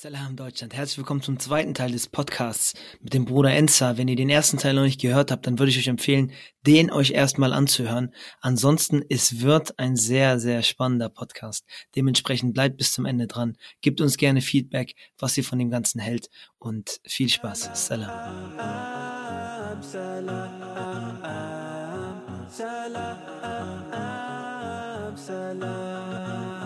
[0.00, 3.98] Salam Deutschland, herzlich willkommen zum zweiten Teil des Podcasts mit dem Bruder Enza.
[3.98, 6.30] Wenn ihr den ersten Teil noch nicht gehört habt, dann würde ich euch empfehlen,
[6.64, 8.14] den euch erstmal anzuhören.
[8.40, 11.64] Ansonsten, es wird ein sehr, sehr spannender Podcast.
[11.96, 13.56] Dementsprechend bleibt bis zum Ende dran.
[13.80, 17.70] Gebt uns gerne Feedback, was ihr von dem Ganzen hält und viel Spaß.
[17.74, 18.52] Salam.
[19.82, 20.62] Salam,
[22.48, 23.18] salam,
[25.16, 26.57] salam.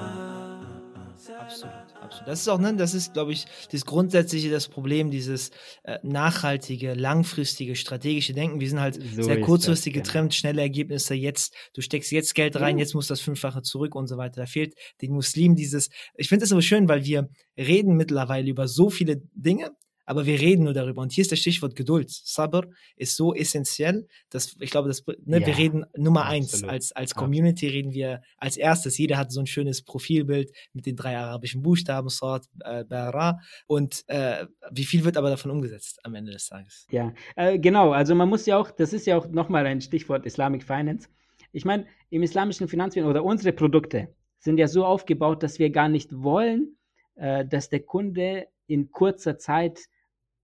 [1.31, 2.29] Absolut, absolut.
[2.29, 5.51] Das ist auch, ne, das ist, glaube ich, das grundsätzliche das Problem, dieses
[5.85, 8.61] äh, nachhaltige, langfristige, strategische Denken.
[8.61, 10.39] Wir sind halt so sehr kurzfristig das, getrennt, genau.
[10.39, 11.55] schnelle Ergebnisse jetzt.
[11.75, 12.83] Du steckst jetzt Geld rein, ja.
[12.83, 14.43] jetzt muss das Fünffache zurück und so weiter.
[14.43, 15.89] Da fehlt den Muslimen dieses.
[16.17, 19.71] Ich finde es aber schön, weil wir reden mittlerweile über so viele Dinge,
[20.05, 21.03] aber wir reden nur darüber.
[21.03, 22.11] Und hier ist das Stichwort Geduld.
[22.11, 22.67] Sabr
[22.97, 26.35] ist so essentiell, dass ich glaube, dass, ne, ja, wir reden Nummer absolut.
[26.35, 26.65] eins.
[26.65, 28.99] Als, als Community reden wir als erstes.
[28.99, 33.41] Jeder hat so ein schönes Profilbild mit den drei arabischen Buchstaben, Sort, äh, Bara.
[33.67, 36.87] Und äh, wie viel wird aber davon umgesetzt am Ende des Tages?
[36.91, 37.93] Ja, äh, genau.
[37.93, 41.09] Also man muss ja auch, das ist ja auch nochmal ein Stichwort Islamic Finance.
[41.53, 45.89] Ich meine, im islamischen Finanzwesen oder unsere Produkte sind ja so aufgebaut, dass wir gar
[45.89, 46.77] nicht wollen,
[47.15, 49.81] äh, dass der Kunde in kurzer Zeit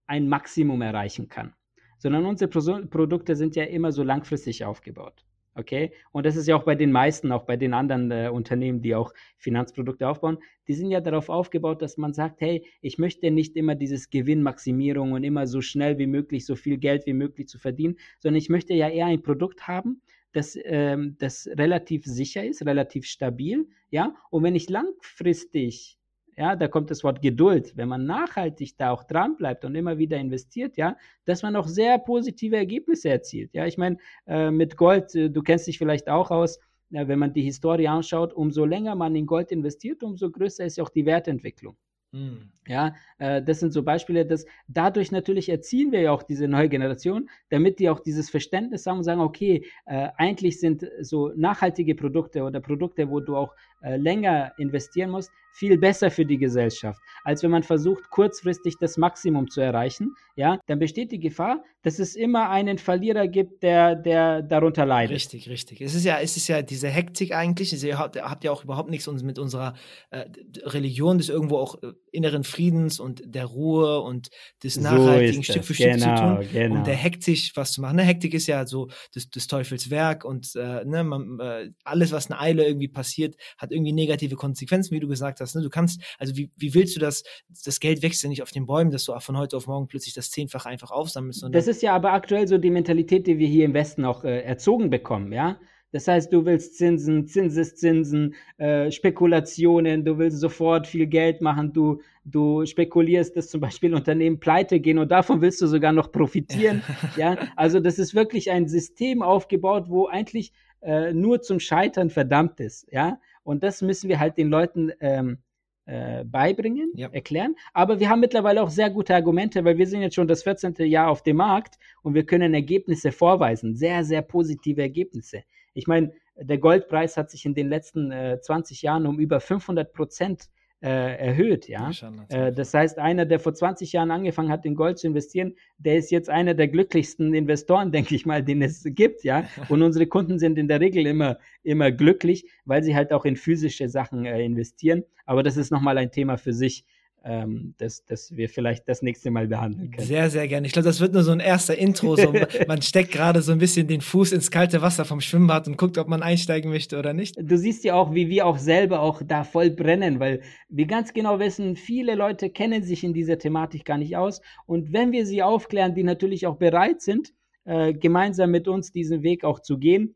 [0.08, 1.54] ein Maximum erreichen kann,
[1.98, 5.24] sondern unsere Pro Produkte sind ja immer so langfristig aufgebaut.
[5.54, 5.90] Okay?
[6.12, 8.94] Und das ist ja auch bei den meisten, auch bei den anderen äh, Unternehmen, die
[8.94, 13.56] auch Finanzprodukte aufbauen, die sind ja darauf aufgebaut, dass man sagt, hey, ich möchte nicht
[13.56, 17.58] immer dieses Gewinnmaximierung und immer so schnell wie möglich so viel Geld wie möglich zu
[17.58, 20.00] verdienen, sondern ich möchte ja eher ein Produkt haben,
[20.32, 24.14] das, ähm, das relativ sicher ist, relativ stabil, ja.
[24.30, 25.97] Und wenn ich langfristig
[26.38, 29.98] ja, da kommt das Wort Geduld, wenn man nachhaltig da auch dran bleibt und immer
[29.98, 33.52] wieder investiert, ja, dass man auch sehr positive Ergebnisse erzielt.
[33.54, 36.58] Ja, ich meine, äh, mit Gold, äh, du kennst dich vielleicht auch aus,
[36.92, 40.76] äh, wenn man die Historie anschaut, umso länger man in Gold investiert, umso größer ist
[40.76, 41.76] ja auch die Wertentwicklung.
[42.12, 42.52] Mhm.
[42.66, 46.68] Ja, äh, das sind so Beispiele, dass dadurch natürlich erziehen wir ja auch diese neue
[46.68, 51.94] Generation, damit die auch dieses Verständnis haben und sagen, okay, äh, eigentlich sind so nachhaltige
[51.94, 57.00] Produkte oder Produkte, wo du auch äh, länger investieren musst, viel besser für die Gesellschaft,
[57.24, 60.14] als wenn man versucht, kurzfristig das Maximum zu erreichen.
[60.36, 65.16] Ja, dann besteht die Gefahr, dass es immer einen Verlierer gibt, der, der darunter leidet.
[65.16, 65.80] Richtig, richtig.
[65.80, 67.82] Es ist ja, es ist ja diese Hektik eigentlich.
[67.82, 69.74] Ihr habt, habt ja auch überhaupt nichts mit unserer
[70.10, 70.26] äh,
[70.62, 74.28] Religion des irgendwo auch äh, inneren Friedens und der Ruhe und
[74.62, 76.74] des so nachhaltigen Stück für Stück genau, zu tun, genau.
[76.76, 77.96] um der Hektik was zu machen.
[77.96, 82.30] Ne, Hektik ist ja so des, des Teufels Werk und äh, ne, man, alles, was
[82.30, 85.56] eine Eile irgendwie passiert, hat irgendwie negative Konsequenzen, wie du gesagt hast hast.
[85.56, 85.62] Ne?
[85.62, 87.24] Du kannst, also wie, wie willst du das,
[87.64, 90.14] das Geld wächst ja nicht auf den Bäumen, dass du von heute auf morgen plötzlich
[90.14, 91.44] das Zehnfache einfach aufsammelst.
[91.50, 94.42] Das ist ja aber aktuell so die Mentalität, die wir hier im Westen auch äh,
[94.42, 95.58] erzogen bekommen, ja.
[95.90, 102.02] Das heißt, du willst Zinsen, Zinseszinsen, äh, Spekulationen, du willst sofort viel Geld machen, du,
[102.26, 106.82] du spekulierst, dass zum Beispiel Unternehmen pleite gehen und davon willst du sogar noch profitieren.
[107.16, 110.52] ja, also das ist wirklich ein System aufgebaut, wo eigentlich
[110.82, 112.86] äh, nur zum Scheitern verdammt ist.
[112.92, 113.18] Ja,
[113.48, 115.38] und das müssen wir halt den Leuten ähm,
[115.86, 117.08] äh, beibringen, ja.
[117.08, 117.54] erklären.
[117.72, 120.74] Aber wir haben mittlerweile auch sehr gute Argumente, weil wir sind jetzt schon das 14.
[120.80, 125.44] Jahr auf dem Markt und wir können Ergebnisse vorweisen, sehr, sehr positive Ergebnisse.
[125.72, 129.94] Ich meine, der Goldpreis hat sich in den letzten äh, 20 Jahren um über 500
[129.94, 130.50] Prozent
[130.80, 131.90] äh, erhöht, ja.
[132.28, 135.96] Äh, das heißt, einer, der vor 20 Jahren angefangen hat, in Gold zu investieren, der
[135.96, 139.44] ist jetzt einer der glücklichsten Investoren, denke ich mal, den es gibt, ja.
[139.68, 143.36] Und unsere Kunden sind in der Regel immer, immer glücklich, weil sie halt auch in
[143.36, 145.04] physische Sachen äh, investieren.
[145.26, 146.84] Aber das ist nochmal ein Thema für sich
[147.24, 150.06] ähm, das, das wir vielleicht das nächste Mal behandeln können.
[150.06, 150.66] Sehr, sehr gerne.
[150.66, 152.16] Ich glaube, das wird nur so ein erster Intro.
[152.16, 152.32] So,
[152.68, 155.98] man steckt gerade so ein bisschen den Fuß ins kalte Wasser vom Schwimmbad und guckt,
[155.98, 157.36] ob man einsteigen möchte oder nicht.
[157.40, 161.12] Du siehst ja auch, wie wir auch selber auch da voll brennen, weil wir ganz
[161.12, 164.40] genau wissen, viele Leute kennen sich in dieser Thematik gar nicht aus.
[164.66, 167.32] Und wenn wir sie aufklären, die natürlich auch bereit sind,
[167.64, 170.14] äh, gemeinsam mit uns diesen Weg auch zu gehen,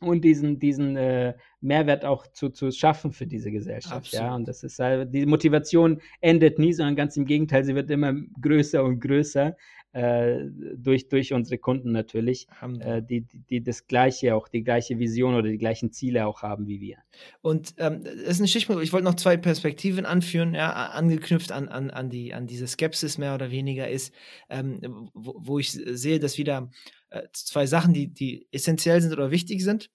[0.00, 3.96] und diesen, diesen äh, Mehrwert auch zu, zu schaffen für diese Gesellschaft.
[3.96, 4.26] Absolut.
[4.26, 7.90] Ja, und das ist halt, die Motivation endet nie, sondern ganz im Gegenteil, sie wird
[7.90, 9.56] immer größer und größer
[9.92, 10.44] äh,
[10.76, 12.46] durch, durch unsere Kunden natürlich,
[12.80, 16.42] äh, die, die, die das gleiche, auch die gleiche Vision oder die gleichen Ziele auch
[16.42, 16.98] haben wie wir.
[17.40, 21.68] Und ähm, das ist ein Stichwort, ich wollte noch zwei Perspektiven anführen, ja, angeknüpft an,
[21.68, 24.14] an, an, die, an diese Skepsis mehr oder weniger ist,
[24.50, 26.70] ähm, wo, wo ich sehe, dass wieder
[27.10, 29.90] äh, zwei Sachen, die, die essentiell sind oder wichtig sind,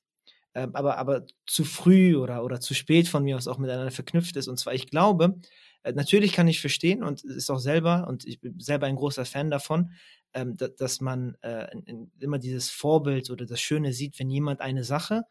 [0.53, 4.35] äh, aber, aber zu früh oder, oder zu spät von mir aus auch miteinander verknüpft
[4.35, 4.47] ist.
[4.47, 5.35] Und zwar, ich glaube,
[5.83, 9.25] äh, natürlich kann ich verstehen und ist auch selber, und ich bin selber ein großer
[9.25, 9.91] Fan davon,
[10.33, 14.61] ähm, da, dass man äh, in immer dieses Vorbild oder das Schöne sieht, wenn jemand
[14.61, 15.23] eine Sache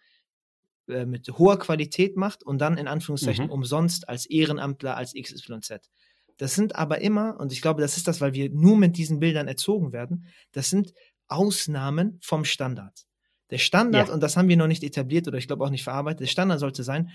[0.89, 3.53] äh, mit hoher Qualität macht und dann in Anführungszeichen mhm.
[3.53, 5.91] umsonst als Ehrenamtler, als XYZ
[6.37, 9.21] Das sind aber immer, und ich glaube, das ist das, weil wir nur mit diesen
[9.21, 10.93] Bildern erzogen werden, das sind
[11.29, 13.07] Ausnahmen vom Standard.
[13.53, 14.15] Der Standard, ja.
[14.15, 16.59] und das haben wir noch nicht etabliert oder ich glaube auch nicht verarbeitet, der Standard
[16.59, 17.11] sollte sein,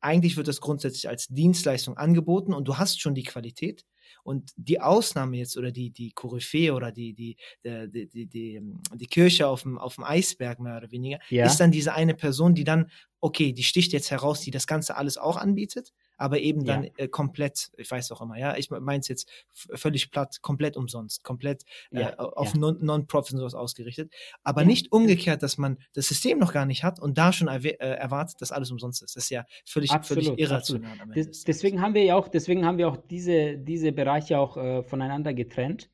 [0.00, 3.84] eigentlich wird das grundsätzlich als Dienstleistung angeboten und du hast schon die Qualität.
[4.22, 8.60] Und die Ausnahme jetzt oder die, die Koryphäe oder die, die, die, die, die,
[8.94, 11.44] die Kirche auf dem, auf dem Eisberg mehr oder weniger, ja.
[11.44, 12.90] ist dann diese eine Person, die dann,
[13.20, 16.90] okay, die sticht jetzt heraus, die das Ganze alles auch anbietet aber eben dann ja.
[16.96, 21.22] äh, komplett, ich weiß auch immer, ja, ich meine es jetzt völlig platt, komplett umsonst,
[21.24, 22.72] komplett äh, ja, auf ja.
[22.78, 27.00] Non-Profit und sowas ausgerichtet, aber nicht umgekehrt, dass man das System noch gar nicht hat
[27.00, 29.16] und da schon äh, erwartet, dass alles umsonst ist.
[29.16, 30.96] Das ist ja völlig, absolut, völlig irrational.
[31.14, 34.82] Des, deswegen haben wir ja auch, deswegen haben wir auch diese, diese Bereiche auch äh,
[34.82, 35.90] voneinander getrennt.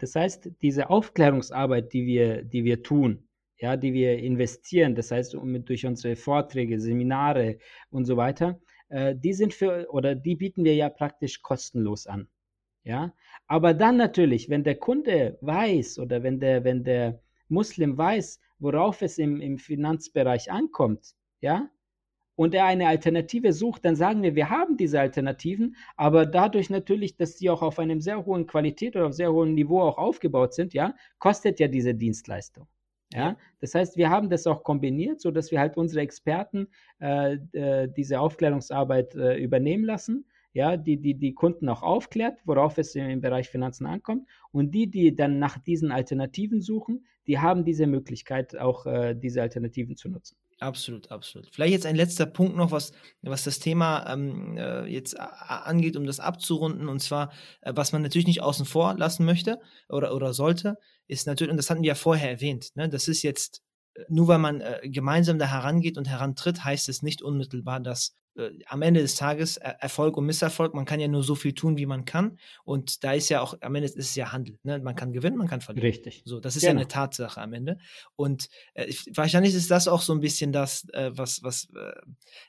[0.00, 3.26] Das heißt, diese Aufklärungsarbeit, die wir, die wir tun,
[3.58, 7.58] ja, die wir investieren, das heißt durch unsere Vorträge, Seminare
[7.90, 12.28] und so weiter, äh, die sind für oder die bieten wir ja praktisch kostenlos an.
[12.84, 13.12] Ja,
[13.48, 19.02] aber dann natürlich, wenn der Kunde weiß oder wenn der, wenn der Muslim weiß, worauf
[19.02, 21.68] es im, im Finanzbereich ankommt, ja,
[22.36, 27.16] und er eine Alternative sucht, dann sagen wir, wir haben diese Alternativen, aber dadurch natürlich,
[27.16, 30.54] dass sie auch auf einem sehr hohen Qualität oder auf sehr hohem Niveau auch aufgebaut
[30.54, 32.68] sind, ja, kostet ja diese Dienstleistung.
[33.12, 36.68] Ja, das heißt, wir haben das auch kombiniert, so dass wir halt unsere Experten
[37.00, 42.78] äh, äh, diese Aufklärungsarbeit äh, übernehmen lassen, ja, die, die die Kunden auch aufklärt, worauf
[42.78, 44.26] es im Bereich Finanzen ankommt.
[44.52, 49.42] Und die, die dann nach diesen Alternativen suchen, die haben diese Möglichkeit, auch äh, diese
[49.42, 50.36] Alternativen zu nutzen.
[50.58, 51.48] Absolut, absolut.
[51.52, 56.06] Vielleicht jetzt ein letzter Punkt noch, was, was das Thema ähm, äh, jetzt angeht, um
[56.06, 57.30] das abzurunden, und zwar,
[57.60, 59.58] äh, was man natürlich nicht außen vor lassen möchte
[59.90, 63.22] oder, oder sollte, ist natürlich, und das hatten wir ja vorher erwähnt, ne, das ist
[63.22, 63.60] jetzt,
[63.94, 68.14] äh, nur weil man äh, gemeinsam da herangeht und herantritt, heißt es nicht unmittelbar, dass
[68.36, 71.54] äh, am Ende des Tages äh, Erfolg und Misserfolg, man kann ja nur so viel
[71.54, 72.38] tun, wie man kann.
[72.64, 74.58] Und da ist ja auch, am Ende ist es ja Handel.
[74.62, 74.78] Ne?
[74.78, 75.86] Man kann gewinnen, man kann verlieren.
[75.86, 76.22] Richtig.
[76.24, 76.74] So, das ist genau.
[76.74, 77.78] ja eine Tatsache am Ende.
[78.14, 81.68] Und äh, wahrscheinlich ist das auch so ein bisschen das, äh, was, was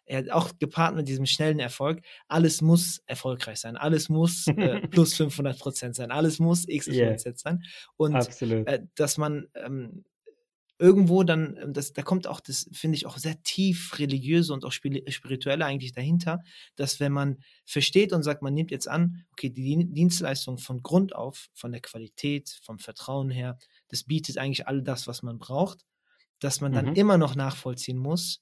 [0.06, 2.02] äh, auch gepaart mit diesem schnellen Erfolg.
[2.28, 3.78] Alles muss erfolgreich sein.
[3.78, 4.46] Alles muss
[4.92, 6.12] plus 500 Prozent sein.
[6.12, 7.18] Alles muss x yeah.
[7.18, 7.64] sein.
[7.96, 8.14] Und
[8.96, 10.04] dass man ähm,
[10.80, 14.66] irgendwo dann, ähm, das, da kommt auch das, finde ich, auch sehr tief religiöse und
[14.66, 16.40] auch spirituelle eigentlich dahinter,
[16.76, 21.16] dass wenn man versteht und sagt, man nimmt jetzt an, okay, die Dienstleistung von Grund
[21.16, 23.58] auf, von der Qualität, vom Vertrauen her,
[23.88, 25.86] das bietet eigentlich all das, was man braucht,
[26.40, 26.96] dass man dann mhm.
[26.96, 28.42] immer noch nachvollziehen muss,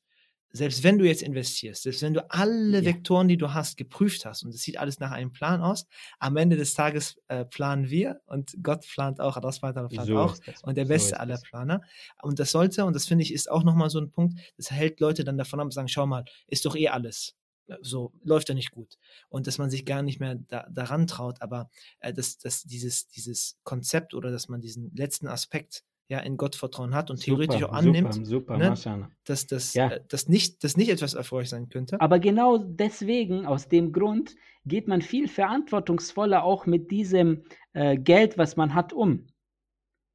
[0.56, 2.86] selbst wenn du jetzt investierst, selbst wenn du alle ja.
[2.86, 5.86] Vektoren, die du hast, geprüft hast und es sieht alles nach einem Plan aus,
[6.18, 10.36] am Ende des Tages äh, planen wir und Gott plant auch, das plant so auch
[10.64, 11.82] und der beste so aller Planer.
[12.22, 15.00] Und das sollte, und das finde ich, ist auch nochmal so ein Punkt, das hält
[15.00, 17.36] Leute dann davon ab und sagen, schau mal, ist doch eh alles.
[17.82, 18.98] So läuft ja nicht gut.
[19.28, 21.70] Und dass man sich gar nicht mehr da, daran traut, aber
[22.00, 26.94] äh, dass, dass dieses, dieses Konzept oder dass man diesen letzten Aspekt ja in Gottvertrauen
[26.94, 29.90] hat und super, theoretisch auch annimmt, super, super, ne, dass das ja.
[29.90, 32.00] äh, dass nicht, dass nicht etwas erfolgreich sein könnte.
[32.00, 34.36] Aber genau deswegen, aus dem Grund,
[34.66, 37.44] geht man viel verantwortungsvoller auch mit diesem
[37.74, 39.28] äh, Geld, was man hat, um.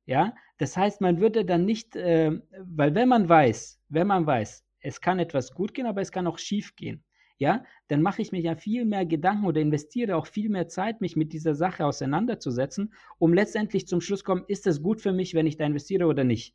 [0.07, 4.65] Ja, das heißt, man würde dann nicht, äh, weil wenn man weiß, wenn man weiß,
[4.81, 7.05] es kann etwas gut gehen, aber es kann auch schief gehen
[7.41, 11.01] ja, dann mache ich mir ja viel mehr Gedanken oder investiere auch viel mehr Zeit,
[11.01, 15.33] mich mit dieser Sache auseinanderzusetzen, um letztendlich zum Schluss kommen, ist es gut für mich,
[15.33, 16.55] wenn ich da investiere oder nicht.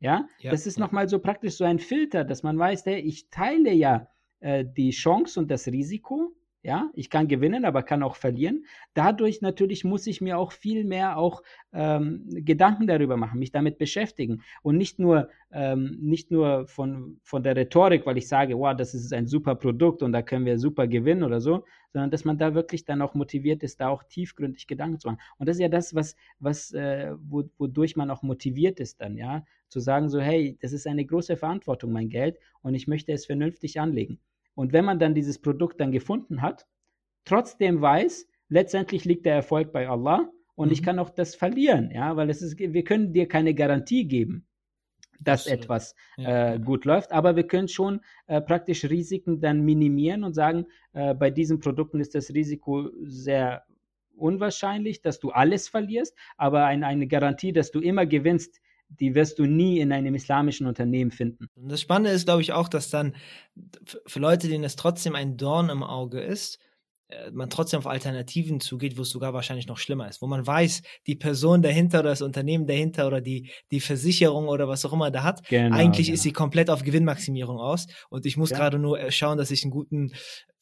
[0.00, 0.84] Ja, ja das ist ja.
[0.84, 4.08] nochmal so praktisch so ein Filter, dass man weiß, hey, ich teile ja
[4.40, 8.66] äh, die Chance und das Risiko ja, ich kann gewinnen, aber kann auch verlieren.
[8.92, 13.78] Dadurch natürlich muss ich mir auch viel mehr auch ähm, Gedanken darüber machen, mich damit
[13.78, 18.76] beschäftigen und nicht nur ähm, nicht nur von von der Rhetorik, weil ich sage, wow,
[18.76, 22.24] das ist ein super Produkt und da können wir super gewinnen oder so, sondern dass
[22.26, 25.20] man da wirklich dann auch motiviert ist, da auch tiefgründig Gedanken zu machen.
[25.38, 29.16] Und das ist ja das, was was äh, wo, wodurch man auch motiviert ist dann,
[29.16, 33.12] ja, zu sagen so, hey, das ist eine große Verantwortung, mein Geld und ich möchte
[33.12, 34.20] es vernünftig anlegen.
[34.54, 36.66] Und wenn man dann dieses Produkt dann gefunden hat,
[37.24, 40.72] trotzdem weiß, letztendlich liegt der Erfolg bei Allah und mhm.
[40.72, 44.46] ich kann auch das verlieren, ja, weil es ist, wir können dir keine Garantie geben,
[45.20, 45.64] dass Absolut.
[45.64, 50.34] etwas ja, äh, gut läuft, aber wir können schon äh, praktisch Risiken dann minimieren und
[50.34, 53.64] sagen, äh, bei diesen Produkten ist das Risiko sehr
[54.16, 58.60] unwahrscheinlich, dass du alles verlierst, aber ein, eine Garantie, dass du immer gewinnst,
[58.98, 61.48] die wirst du nie in einem islamischen Unternehmen finden.
[61.54, 63.14] Und das Spannende ist, glaube ich, auch, dass dann
[64.06, 66.58] für Leute, denen es trotzdem ein Dorn im Auge ist,
[67.10, 70.46] äh, man trotzdem auf Alternativen zugeht, wo es sogar wahrscheinlich noch schlimmer ist, wo man
[70.46, 74.92] weiß, die Person dahinter oder das Unternehmen dahinter oder die, die Versicherung oder was auch
[74.92, 76.14] immer da hat, genau, eigentlich genau.
[76.14, 78.58] ist sie komplett auf Gewinnmaximierung aus und ich muss ja.
[78.58, 80.12] gerade nur äh, schauen, dass ich einen guten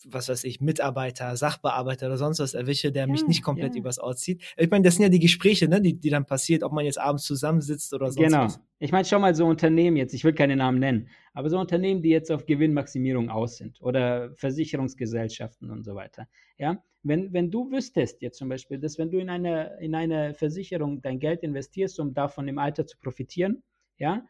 [0.06, 3.80] was weiß ich, Mitarbeiter, Sachbearbeiter oder sonst was erwische, der ja, mich nicht komplett ja.
[3.80, 4.42] übers Ohr zieht.
[4.56, 6.98] Ich meine, das sind ja die Gespräche, ne, die, die dann passiert, ob man jetzt
[6.98, 8.44] abends zusammensitzt oder sonst genau.
[8.44, 8.54] was.
[8.54, 8.66] Genau.
[8.78, 12.02] Ich meine, schau mal so Unternehmen jetzt, ich will keine Namen nennen, aber so Unternehmen,
[12.02, 16.28] die jetzt auf Gewinnmaximierung aus sind oder Versicherungsgesellschaften und so weiter.
[16.58, 20.34] Ja, wenn, wenn du wüsstest jetzt zum Beispiel, dass wenn du in eine, in eine
[20.34, 23.62] Versicherung dein Geld investierst, um davon im Alter zu profitieren,
[23.98, 24.24] ja,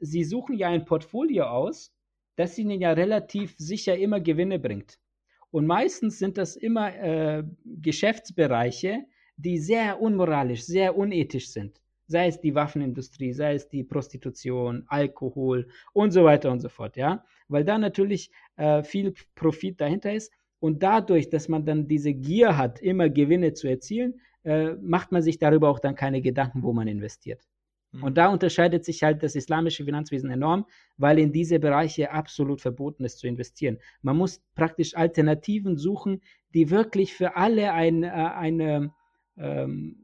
[0.00, 1.92] sie suchen ja ein Portfolio aus,
[2.36, 4.98] das ihnen ja relativ sicher immer Gewinne bringt.
[5.56, 9.06] Und meistens sind das immer äh, Geschäftsbereiche,
[9.38, 11.80] die sehr unmoralisch, sehr unethisch sind.
[12.06, 16.98] Sei es die Waffenindustrie, sei es die Prostitution, Alkohol und so weiter und so fort,
[16.98, 17.24] ja.
[17.48, 20.30] Weil da natürlich äh, viel Profit dahinter ist.
[20.60, 25.22] Und dadurch, dass man dann diese Gier hat, immer Gewinne zu erzielen, äh, macht man
[25.22, 27.40] sich darüber auch dann keine Gedanken, wo man investiert.
[28.02, 28.14] Und mhm.
[28.14, 33.18] da unterscheidet sich halt das islamische Finanzwesen enorm, weil in diese Bereiche absolut verboten ist
[33.18, 33.78] zu investieren.
[34.02, 36.22] Man muss praktisch Alternativen suchen,
[36.54, 38.92] die wirklich für alle ein äh, eine,
[39.36, 39.96] ähm,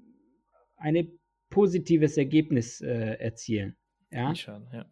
[0.77, 1.09] eine
[1.51, 3.77] positives Ergebnis äh, erzielen.
[4.11, 4.35] Ja?
[4.35, 4.87] Schon, ja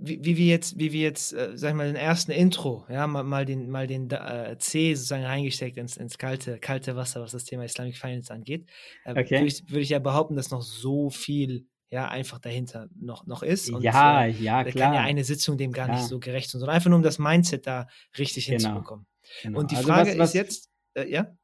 [0.00, 3.06] wie, wie wir jetzt, wie wir jetzt, äh, sag ich mal, den ersten Intro, ja,
[3.06, 7.32] mal, mal den, mal den äh, C sozusagen reingesteckt ins, ins kalte, kalte Wasser, was
[7.32, 8.68] das Thema Islamic Finance angeht,
[9.04, 9.30] äh, okay.
[9.30, 13.42] würde ich, würd ich ja behaupten, dass noch so viel ja einfach dahinter noch, noch
[13.42, 13.70] ist.
[13.70, 14.86] Und, ja, äh, ja, da klar.
[14.86, 15.96] kann ja eine Sitzung dem gar ja.
[15.96, 17.88] nicht so gerecht sein, sondern einfach nur um das Mindset da
[18.18, 18.58] richtig genau.
[18.58, 19.06] hinzubekommen.
[19.42, 19.58] Genau.
[19.58, 21.36] Und die also Frage was, was, ist jetzt, äh, ja?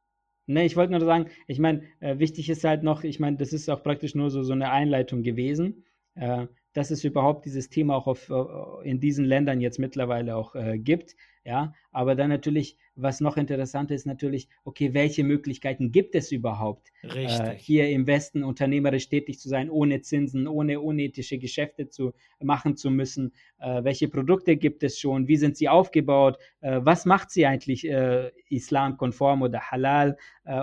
[0.48, 3.52] Ne, ich wollte nur sagen, ich meine, äh, wichtig ist halt noch, ich meine, das
[3.52, 5.84] ist auch praktisch nur so, so eine Einleitung gewesen.
[6.16, 10.54] Äh, dass es überhaupt dieses Thema auch auf, äh, in diesen Ländern jetzt mittlerweile auch
[10.54, 11.16] äh, gibt.
[11.44, 16.90] Ja, aber dann natürlich, was noch interessanter ist, natürlich, okay, welche Möglichkeiten gibt es überhaupt,
[17.04, 22.76] äh, hier im Westen unternehmerisch tätig zu sein, ohne Zinsen, ohne unethische Geschäfte zu machen
[22.76, 23.32] zu müssen?
[23.58, 25.28] Äh, welche Produkte gibt es schon?
[25.28, 26.36] Wie sind sie aufgebaut?
[26.62, 30.16] Äh, was macht sie eigentlich äh, islamkonform oder halal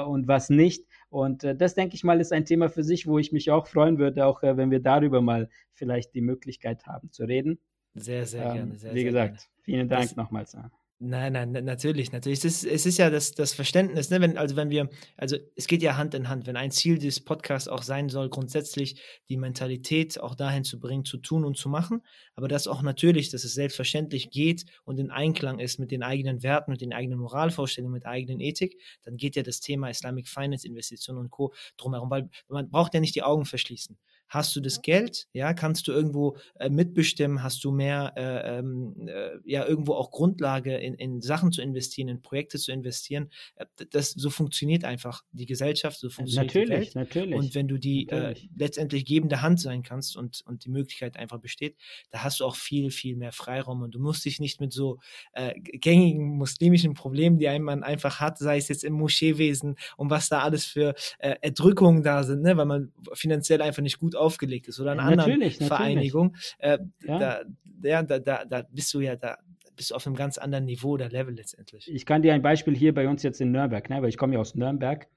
[0.08, 0.86] und was nicht?
[1.14, 3.68] Und äh, das, denke ich mal, ist ein Thema für sich, wo ich mich auch
[3.68, 7.60] freuen würde, auch äh, wenn wir darüber mal vielleicht die Möglichkeit haben zu reden.
[7.94, 8.76] Sehr, sehr ähm, gerne.
[8.78, 9.50] Sehr, wie sehr gesagt, gerne.
[9.62, 10.58] vielen Dank das, nochmals.
[11.06, 12.40] Nein, nein, natürlich, natürlich.
[12.40, 14.22] Es ist, es ist ja das, das Verständnis, ne?
[14.22, 17.20] wenn, also wenn wir, also es geht ja Hand in Hand, wenn ein Ziel des
[17.20, 21.68] Podcasts auch sein soll, grundsätzlich die Mentalität auch dahin zu bringen, zu tun und zu
[21.68, 22.04] machen,
[22.36, 26.42] aber das auch natürlich, dass es selbstverständlich geht und in Einklang ist mit den eigenen
[26.42, 30.30] Werten, mit den eigenen Moralvorstellungen, mit der eigenen Ethik, dann geht ja das Thema Islamic
[30.30, 31.54] Finance, Investitionen und Co.
[31.76, 33.98] drumherum, weil man braucht ja nicht die Augen verschließen.
[34.34, 35.28] Hast du das Geld?
[35.34, 37.44] Ja, kannst du irgendwo äh, mitbestimmen?
[37.44, 42.08] Hast du mehr, äh, ähm, äh, ja, irgendwo auch Grundlage in, in Sachen zu investieren,
[42.08, 43.30] in Projekte zu investieren?
[43.58, 46.96] Äh, das, so funktioniert einfach die Gesellschaft, so funktioniert natürlich, die Welt.
[46.96, 47.36] Natürlich.
[47.36, 51.38] Und wenn du die äh, letztendlich gebende Hand sein kannst und, und die Möglichkeit einfach
[51.38, 51.78] besteht,
[52.10, 54.98] da hast du auch viel, viel mehr Freiraum und du musst dich nicht mit so
[55.34, 60.10] äh, gängigen muslimischen Problemen, die ein man einfach hat, sei es jetzt im Moscheewesen und
[60.10, 64.16] was da alles für äh, Erdrückungen da sind, ne, weil man finanziell einfach nicht gut
[64.24, 67.20] aufgelegt ist oder ja, anderen natürlich, Vereinigung, äh, ja.
[67.20, 67.42] Da,
[67.84, 69.38] ja, da, da, da bist du ja da
[69.76, 71.92] bist du auf einem ganz anderen Niveau oder Level letztendlich.
[71.92, 74.36] Ich kann dir ein Beispiel hier bei uns jetzt in Nürnberg, ne, weil ich komme
[74.36, 75.08] ja aus Nürnberg,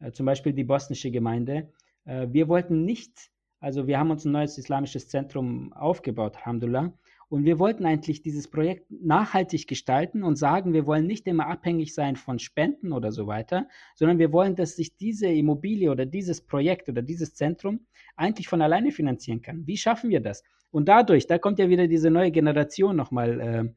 [0.00, 1.72] äh, zum Beispiel die bosnische Gemeinde.
[2.04, 6.92] Äh, wir wollten nicht, also wir haben uns ein neues islamisches Zentrum aufgebaut, Alhamdulillah,
[7.32, 11.94] und wir wollten eigentlich dieses Projekt nachhaltig gestalten und sagen, wir wollen nicht immer abhängig
[11.94, 16.42] sein von Spenden oder so weiter, sondern wir wollen, dass sich diese Immobilie oder dieses
[16.42, 17.86] Projekt oder dieses Zentrum
[18.16, 19.66] eigentlich von alleine finanzieren kann.
[19.66, 20.44] Wie schaffen wir das?
[20.70, 23.74] Und dadurch, da kommt ja wieder diese neue Generation nochmal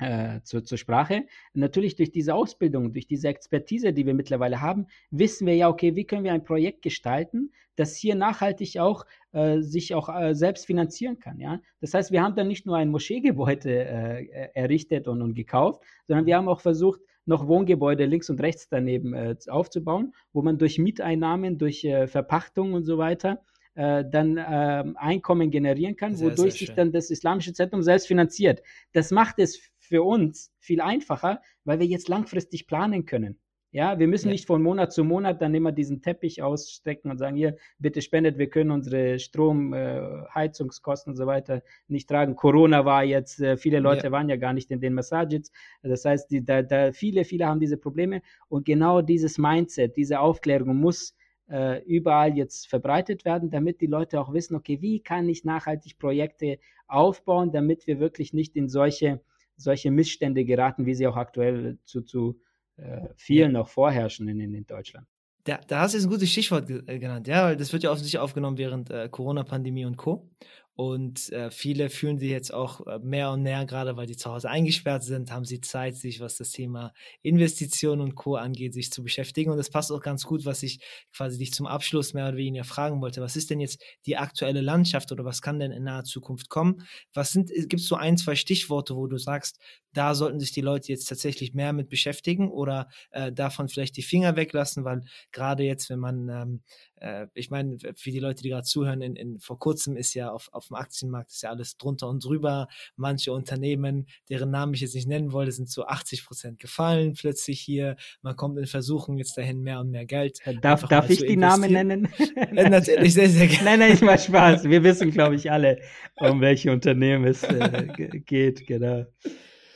[0.00, 1.26] äh, zur, zur Sprache.
[1.54, 5.94] Natürlich durch diese Ausbildung, durch diese Expertise, die wir mittlerweile haben, wissen wir ja, okay,
[5.96, 10.66] wie können wir ein Projekt gestalten, das hier nachhaltig auch äh, sich auch äh, selbst
[10.66, 11.38] finanzieren kann.
[11.38, 11.60] Ja?
[11.80, 16.26] Das heißt, wir haben dann nicht nur ein Moscheegebäude äh, errichtet und, und gekauft, sondern
[16.26, 20.78] wir haben auch versucht, noch Wohngebäude links und rechts daneben äh, aufzubauen, wo man durch
[20.78, 23.42] Mieteinnahmen, durch äh, Verpachtung und so weiter
[23.74, 28.08] äh, dann äh, Einkommen generieren kann, sehr, wodurch sehr sich dann das Islamische Zentrum selbst
[28.08, 28.62] finanziert.
[28.92, 33.38] Das macht es für uns viel einfacher, weil wir jetzt langfristig planen können.
[33.72, 34.32] Ja, wir müssen ja.
[34.32, 38.36] nicht von Monat zu Monat dann immer diesen Teppich ausstecken und sagen, hier, bitte spendet,
[38.36, 40.00] wir können unsere Strom, äh,
[40.34, 42.34] Heizungskosten und so weiter nicht tragen.
[42.34, 44.12] Corona war jetzt, äh, viele Leute ja.
[44.12, 45.52] waren ja gar nicht in den Massages.
[45.82, 50.18] Das heißt, die, da, da viele, viele haben diese Probleme und genau dieses Mindset, diese
[50.18, 51.16] Aufklärung muss
[51.48, 55.98] äh, überall jetzt verbreitet werden, damit die Leute auch wissen, okay, wie kann ich nachhaltig
[55.98, 59.20] Projekte aufbauen, damit wir wirklich nicht in solche
[59.60, 62.40] solche Missstände geraten, wie sie auch aktuell zu, zu
[62.76, 65.06] äh, vielen noch vorherrschen in, in Deutschland.
[65.44, 67.90] Da, da hast du jetzt ein gutes Stichwort äh, genannt, ja, weil das wird ja
[67.90, 70.28] offensichtlich aufgenommen während äh, Corona-Pandemie und Co.
[70.74, 74.30] Und äh, viele fühlen sich jetzt auch äh, mehr und mehr, gerade weil die zu
[74.30, 78.36] Hause eingesperrt sind, haben sie Zeit, sich, was das Thema Investitionen und Co.
[78.36, 79.50] angeht, sich zu beschäftigen.
[79.50, 80.80] Und das passt auch ganz gut, was ich
[81.14, 83.20] quasi dich zum Abschluss mehr oder weniger fragen wollte.
[83.20, 86.86] Was ist denn jetzt die aktuelle Landschaft oder was kann denn in naher Zukunft kommen?
[87.12, 89.58] Was sind, äh, gibt es so ein, zwei Stichworte, wo du sagst,
[89.92, 94.02] da sollten sich die Leute jetzt tatsächlich mehr mit beschäftigen oder äh, davon vielleicht die
[94.02, 96.62] Finger weglassen, weil gerade jetzt, wenn man ähm,
[97.00, 100.30] äh, ich meine, für die Leute, die gerade zuhören, in, in, vor kurzem ist ja
[100.30, 102.68] auf, auf dem Aktienmarkt ist ja alles drunter und drüber.
[102.96, 107.60] Manche Unternehmen, deren Namen ich jetzt nicht nennen wollte, sind zu 80 Prozent gefallen plötzlich
[107.60, 107.96] hier.
[108.22, 110.38] Man kommt in Versuchung jetzt dahin mehr und mehr Geld.
[110.44, 112.08] Äh, darf, darf ich die Namen nennen?
[112.36, 113.64] äh, natürlich, sehr, sehr gerne.
[113.64, 114.64] Nein, nein, ich mache Spaß.
[114.64, 115.80] Wir wissen, glaube ich, alle,
[116.16, 117.88] um welche Unternehmen es äh,
[118.24, 119.06] geht, genau.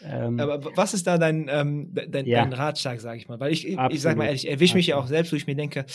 [0.04, 2.42] Ähm, Aber was ist da dein, ähm, dein, ja.
[2.42, 3.40] dein Ratschlag, sage ich mal?
[3.40, 5.86] Weil ich, ich sage mal ehrlich, erwische mich ja auch selbst, wo ich mir denke,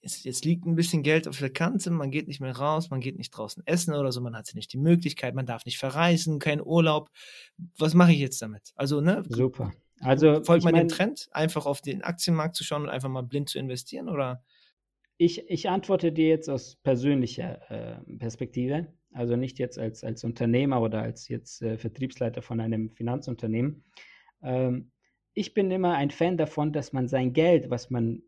[0.00, 3.00] jetzt, jetzt, liegt ein bisschen Geld auf der Kante, man geht nicht mehr raus, man
[3.00, 6.38] geht nicht draußen essen oder so, man hat nicht die Möglichkeit, man darf nicht verreisen,
[6.38, 7.10] kein Urlaub.
[7.78, 8.72] Was mache ich jetzt damit?
[8.76, 9.24] Also, ne?
[9.28, 9.72] Super.
[10.00, 13.22] Also folgt man mein, dem Trend, einfach auf den Aktienmarkt zu schauen und einfach mal
[13.22, 14.44] blind zu investieren, oder?
[15.16, 20.80] Ich, ich antworte dir jetzt aus persönlicher äh, Perspektive also nicht jetzt als, als Unternehmer
[20.80, 23.84] oder als jetzt äh, Vertriebsleiter von einem Finanzunternehmen.
[24.42, 24.90] Ähm,
[25.34, 28.22] ich bin immer ein Fan davon, dass man sein Geld, was man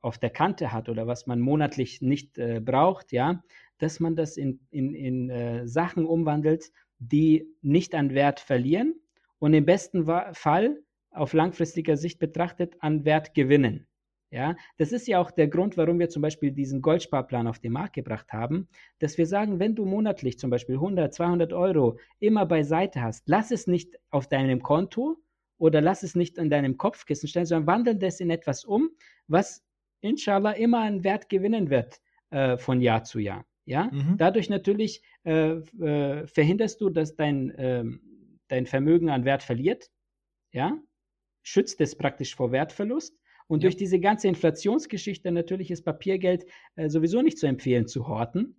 [0.00, 3.42] auf der Kante hat oder was man monatlich nicht äh, braucht, ja,
[3.78, 8.94] dass man das in, in, in äh, Sachen umwandelt, die nicht an Wert verlieren
[9.38, 13.86] und im besten Fall auf langfristiger Sicht betrachtet an Wert gewinnen.
[14.32, 17.72] Ja, das ist ja auch der Grund, warum wir zum Beispiel diesen Goldsparplan auf den
[17.72, 18.66] Markt gebracht haben,
[18.98, 23.50] dass wir sagen, wenn du monatlich zum Beispiel 100, 200 Euro immer beiseite hast, lass
[23.50, 25.18] es nicht auf deinem Konto
[25.58, 28.88] oder lass es nicht in deinem Kopfkissen stellen, sondern wandel das in etwas um,
[29.26, 29.62] was
[30.00, 33.44] inshallah immer an Wert gewinnen wird äh, von Jahr zu Jahr.
[33.66, 34.16] Ja, mhm.
[34.16, 39.90] dadurch natürlich äh, äh, verhinderst du, dass dein, ähm, dein Vermögen an Wert verliert.
[40.52, 40.78] Ja,
[41.42, 43.21] schützt es praktisch vor Wertverlust
[43.52, 43.66] und ja.
[43.66, 48.56] durch diese ganze Inflationsgeschichte natürlich ist Papiergeld äh, sowieso nicht zu empfehlen zu horten.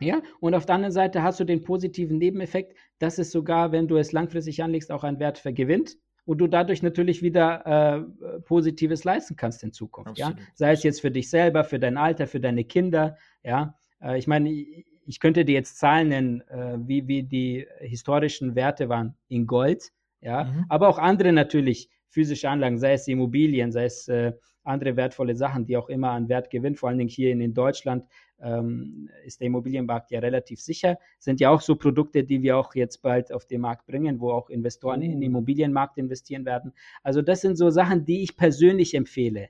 [0.00, 3.88] Ja, und auf der anderen Seite hast du den positiven Nebeneffekt, dass es sogar, wenn
[3.88, 9.04] du es langfristig anlegst, auch einen Wert vergewinnt und du dadurch natürlich wieder äh, Positives
[9.04, 10.16] leisten kannst in Zukunft.
[10.16, 10.34] Ja?
[10.54, 13.18] Sei es jetzt für dich selber, für dein Alter, für deine Kinder.
[13.44, 18.54] Ja, äh, ich meine, ich könnte dir jetzt Zahlen nennen, äh, wie, wie die historischen
[18.54, 19.92] Werte waren in Gold.
[20.22, 20.64] Ja, mhm.
[20.70, 24.32] aber auch andere natürlich physische Anlagen, sei es Immobilien, sei es äh,
[24.64, 26.76] andere wertvolle Sachen, die auch immer an Wert gewinnen.
[26.76, 28.04] Vor allen Dingen hier in, in Deutschland
[28.40, 30.98] ähm, ist der Immobilienmarkt ja relativ sicher.
[31.18, 34.30] Sind ja auch so Produkte, die wir auch jetzt bald auf den Markt bringen, wo
[34.30, 35.26] auch Investoren in den oh.
[35.26, 36.72] Immobilienmarkt investieren werden.
[37.02, 39.48] Also das sind so Sachen, die ich persönlich empfehle.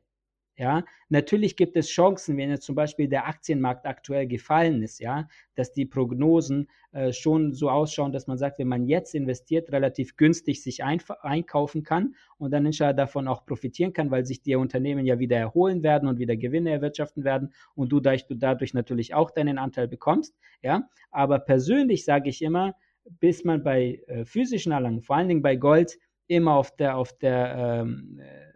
[0.58, 5.26] Ja, natürlich gibt es Chancen, wenn jetzt zum Beispiel der Aktienmarkt aktuell gefallen ist, ja,
[5.54, 10.14] dass die Prognosen äh, schon so ausschauen, dass man sagt, wenn man jetzt investiert, relativ
[10.18, 15.06] günstig sich einkaufen kann und dann inshallah davon auch profitieren kann, weil sich die Unternehmen
[15.06, 19.14] ja wieder erholen werden und wieder Gewinne erwirtschaften werden und du, dadurch, du dadurch natürlich
[19.14, 20.86] auch deinen Anteil bekommst, ja.
[21.10, 22.74] Aber persönlich sage ich immer,
[23.20, 27.16] bis man bei äh, physischen Anlagen, vor allen Dingen bei Gold, immer auf der, auf
[27.18, 28.51] der ähm, äh,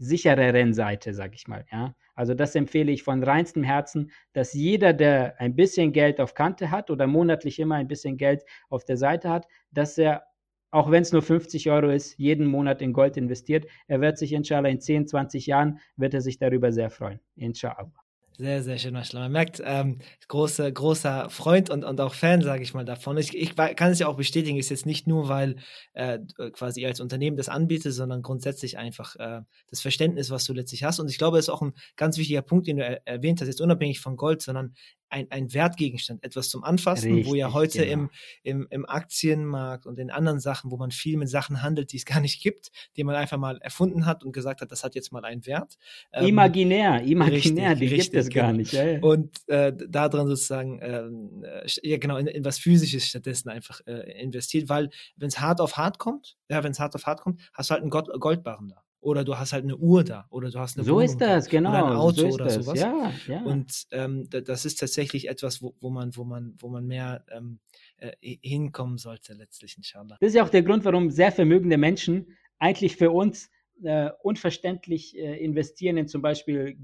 [0.00, 1.66] sichereren Seite, sag ich mal.
[1.70, 1.94] Ja?
[2.14, 6.70] Also das empfehle ich von reinstem Herzen, dass jeder, der ein bisschen Geld auf Kante
[6.70, 10.24] hat oder monatlich immer ein bisschen Geld auf der Seite hat, dass er,
[10.70, 13.66] auch wenn es nur 50 Euro ist, jeden Monat in Gold investiert.
[13.88, 17.20] Er wird sich inshallah in 10, 20 Jahren, wird er sich darüber sehr freuen.
[17.36, 17.92] Inshallah.
[18.40, 19.24] Sehr, sehr schön, Maschallah.
[19.24, 19.98] Man merkt, ähm,
[20.28, 23.18] große, großer Freund und, und auch Fan, sage ich mal, davon.
[23.18, 25.56] Ich, ich kann es ja auch bestätigen, ist jetzt nicht nur, weil
[25.92, 26.20] äh,
[26.52, 30.84] quasi ihr als Unternehmen das anbietet, sondern grundsätzlich einfach äh, das Verständnis, was du letztlich
[30.84, 31.00] hast.
[31.00, 33.48] Und ich glaube, das ist auch ein ganz wichtiger Punkt, den du er erwähnt hast,
[33.48, 34.74] jetzt unabhängig von Gold, sondern
[35.10, 37.92] ein, ein Wertgegenstand, etwas zum Anfassen, Richtig, wo ja heute genau.
[37.92, 38.10] im,
[38.42, 42.04] im, im Aktienmarkt und in anderen Sachen, wo man viel mit Sachen handelt, die es
[42.04, 45.12] gar nicht gibt, die man einfach mal erfunden hat und gesagt hat, das hat jetzt
[45.12, 45.76] mal einen Wert.
[46.12, 48.58] Ähm, imaginär, imaginär, richtig, die richtig, gibt es gar genau.
[48.58, 48.72] nicht.
[48.72, 49.00] Ja, ja.
[49.00, 53.80] Und äh, da dran sozusagen, ähm, äh, ja genau, in, in was Physisches stattdessen einfach
[53.86, 57.20] äh, investiert, weil wenn es hart auf hart kommt, ja, wenn es hart auf hart
[57.20, 60.50] kommt, hast du halt einen Goldbarren da oder du hast halt eine Uhr da oder
[60.50, 62.54] du hast eine so Wohnung ist das da, genau oder ein Auto so oder das.
[62.54, 63.42] sowas ja, ja.
[63.42, 67.60] und ähm, das ist tatsächlich etwas wo, wo man wo man wo man mehr ähm,
[67.96, 72.36] äh, hinkommen sollte letztlich inshallah das ist ja auch der Grund warum sehr vermögende Menschen
[72.58, 73.50] eigentlich für uns
[73.82, 76.76] äh, unverständlich äh, investieren in zum Beispiel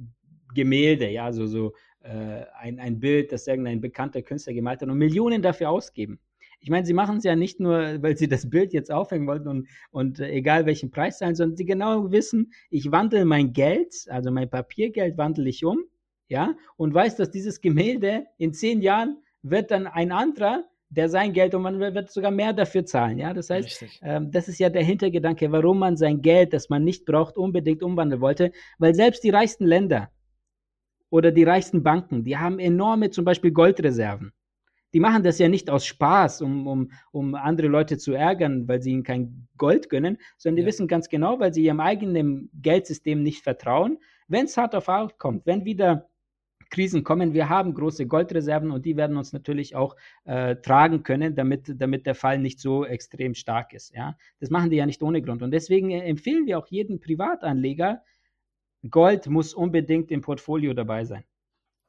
[0.55, 4.97] Gemälde ja so so äh, ein, ein Bild das irgendein bekannter Künstler gemalt hat und
[4.97, 6.19] Millionen dafür ausgeben
[6.61, 9.49] ich meine, sie machen es ja nicht nur, weil sie das Bild jetzt aufhängen wollten
[9.49, 13.95] und, und äh, egal welchen Preis sein, sondern sie genau wissen, ich wandle mein Geld,
[14.09, 15.79] also mein Papiergeld wandle ich um,
[16.29, 21.33] ja, und weiß, dass dieses Gemälde in zehn Jahren wird dann ein anderer der sein
[21.33, 23.19] Geld und man wird sogar mehr dafür zahlen.
[23.19, 26.85] Ja, das heißt, ähm, das ist ja der Hintergedanke, warum man sein Geld, das man
[26.85, 30.11] nicht braucht, unbedingt umwandeln wollte, weil selbst die reichsten Länder
[31.11, 34.33] oder die reichsten Banken, die haben enorme zum Beispiel Goldreserven.
[34.97, 38.81] Die machen das ja nicht aus Spaß, um, um, um andere Leute zu ärgern, weil
[38.81, 40.69] sie ihnen kein Gold gönnen, sondern die ja.
[40.69, 45.19] wissen ganz genau, weil sie ihrem eigenen Geldsystem nicht vertrauen, wenn es hart auf hart
[45.19, 46.09] kommt, wenn wieder
[46.71, 47.35] Krisen kommen.
[47.35, 52.07] Wir haben große Goldreserven und die werden uns natürlich auch äh, tragen können, damit, damit
[52.07, 53.95] der Fall nicht so extrem stark ist.
[53.95, 54.17] Ja?
[54.41, 55.43] Das machen die ja nicht ohne Grund.
[55.43, 58.03] Und deswegen empfehlen wir auch jedem Privatanleger,
[58.89, 61.25] Gold muss unbedingt im Portfolio dabei sein.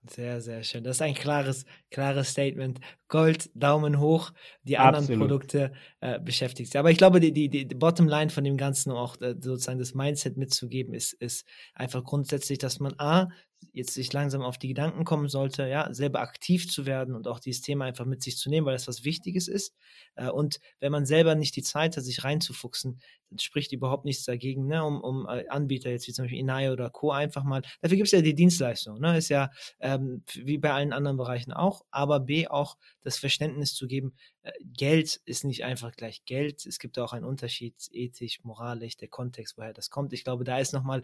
[0.10, 0.84] Sehr, sehr schön.
[0.84, 2.80] Das ist ein klares, klares Statement.
[3.08, 4.32] Gold, Daumen hoch,
[4.63, 5.28] die anderen Absolut.
[5.28, 6.80] Produkte äh, beschäftigt sich.
[6.80, 10.38] Aber ich glaube, die, die, die Bottomline von dem Ganzen, auch äh, sozusagen das Mindset
[10.38, 13.30] mitzugeben, ist, ist einfach grundsätzlich, dass man A,
[13.74, 17.39] jetzt sich langsam auf die Gedanken kommen sollte, ja, selber aktiv zu werden und auch
[17.39, 19.76] dieses Thema einfach mit sich zu nehmen, weil das was Wichtiges ist.
[20.15, 24.24] Äh, und wenn man selber nicht die Zeit hat, sich reinzufuchsen, dann spricht überhaupt nichts
[24.26, 27.12] dagegen, ne, um, um äh, Anbieter jetzt wie zum Beispiel Inai oder Co.
[27.12, 27.62] einfach mal.
[27.82, 31.52] Dafür gibt es ja die Dienstleistung, ne, ist ja ähm, wie bei allen anderen Bereichen
[31.52, 34.15] auch, aber B auch das Verständnis zu geben,
[34.62, 36.65] Geld ist nicht einfach gleich Geld.
[36.65, 40.13] Es gibt auch einen Unterschied, ethisch, moralisch, der Kontext, woher das kommt.
[40.13, 41.03] Ich glaube, da ist nochmal,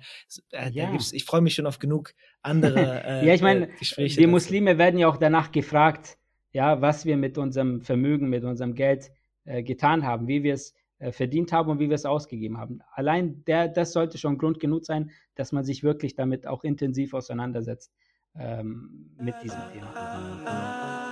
[0.51, 0.93] äh, ja.
[1.11, 4.19] ich freue mich schon auf genug andere äh, ja, ich meine, Gespräche.
[4.19, 6.17] Die Muslime werden ja auch danach gefragt,
[6.51, 9.11] ja, was wir mit unserem Vermögen, mit unserem Geld
[9.45, 12.79] äh, getan haben, wie wir es äh, verdient haben und wie wir es ausgegeben haben.
[12.93, 17.13] Allein der, das sollte schon Grund genug sein, dass man sich wirklich damit auch intensiv
[17.13, 17.91] auseinandersetzt
[18.35, 21.02] ähm, mit diesem Thema.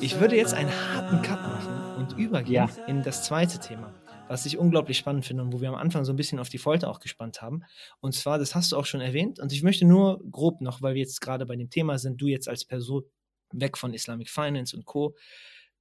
[0.00, 2.84] Ich würde jetzt einen harten Cut machen und übergehen ja.
[2.86, 3.92] in das zweite Thema,
[4.28, 6.58] was ich unglaublich spannend finde und wo wir am Anfang so ein bisschen auf die
[6.58, 7.62] Folter auch gespannt haben.
[8.00, 10.94] Und zwar, das hast du auch schon erwähnt, und ich möchte nur grob noch, weil
[10.94, 13.04] wir jetzt gerade bei dem Thema sind, du jetzt als Person
[13.52, 15.16] weg von Islamic Finance und Co.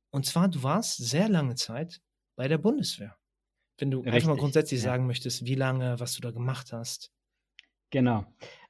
[0.09, 2.01] Und zwar, du warst sehr lange Zeit
[2.35, 3.17] bei der Bundeswehr.
[3.77, 4.85] Wenn du Richtig, einfach mal grundsätzlich ja.
[4.85, 7.11] sagen möchtest, wie lange, was du da gemacht hast.
[7.89, 8.25] Genau.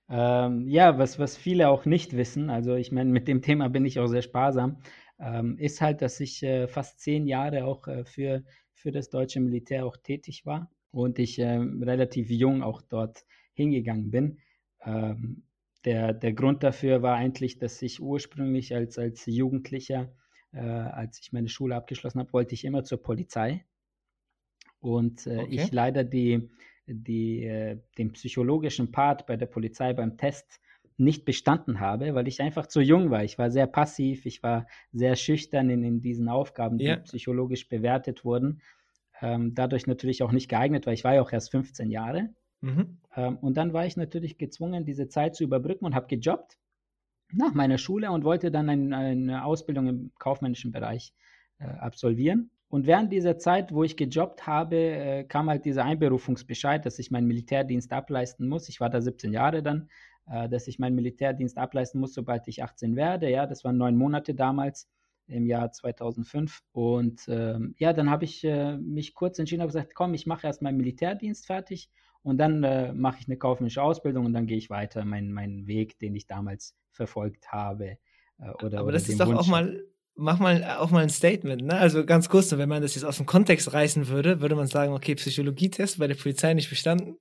[0.10, 3.86] Ähm, ja, was, was viele auch nicht wissen, also ich meine, mit dem Thema bin
[3.86, 4.78] ich auch sehr sparsam,
[5.20, 8.44] ähm, ist halt, dass ich äh, fast zehn Jahre auch äh, für,
[8.74, 14.12] für das deutsche Militär auch tätig war und ich äh, relativ jung auch dort hingegangen
[14.12, 14.40] bin.
[14.86, 15.44] Ähm,
[15.84, 20.14] der, der Grund dafür war eigentlich, dass ich ursprünglich als, als Jugendlicher,
[20.52, 23.66] äh, als ich meine Schule abgeschlossen habe, wollte ich immer zur Polizei.
[24.80, 25.48] Und äh, okay.
[25.50, 26.50] ich leider die,
[26.88, 30.62] die, äh, den psychologischen Part bei der Polizei beim Test
[30.98, 33.24] nicht bestanden habe, weil ich einfach zu jung war.
[33.24, 36.98] Ich war sehr passiv, ich war sehr schüchtern in, in diesen Aufgaben, die yeah.
[36.98, 38.62] psychologisch bewertet wurden.
[39.22, 42.30] Ähm, dadurch natürlich auch nicht geeignet, weil ich war ja auch erst 15 Jahre.
[42.62, 42.98] Mhm.
[43.16, 46.58] Ähm, und dann war ich natürlich gezwungen, diese Zeit zu überbrücken und habe gejobbt
[47.32, 51.14] nach meiner Schule und wollte dann ein, eine Ausbildung im kaufmännischen Bereich
[51.60, 52.50] äh, absolvieren.
[52.70, 57.12] Und während dieser Zeit, wo ich gejobbt habe, äh, kam halt dieser Einberufungsbescheid, dass ich
[57.12, 58.68] meinen Militärdienst ableisten muss.
[58.68, 59.90] Ich war da 17 Jahre dann,
[60.30, 63.30] äh, dass ich meinen Militärdienst ableisten muss, sobald ich 18 werde.
[63.30, 64.90] Ja, das waren neun Monate damals
[65.28, 66.62] im Jahr 2005.
[66.74, 70.48] Und ähm, ja, dann habe ich äh, mich kurz entschieden und gesagt, komm, ich mache
[70.48, 71.90] erst meinen Militärdienst fertig
[72.24, 75.68] und dann äh, mache ich eine kaufmännische Ausbildung und dann gehe ich weiter meinen, meinen
[75.68, 77.98] Weg, den ich damals verfolgt habe.
[78.40, 79.40] Äh, oder, Aber das oder ist doch Wunsch.
[79.40, 79.84] auch mal
[80.18, 81.78] mach mal auch mal ein Statement, ne?
[81.78, 84.94] Also ganz kurz, wenn man das jetzt aus dem Kontext reißen würde, würde man sagen,
[84.94, 87.18] okay, Psychologietest bei der Polizei nicht bestanden.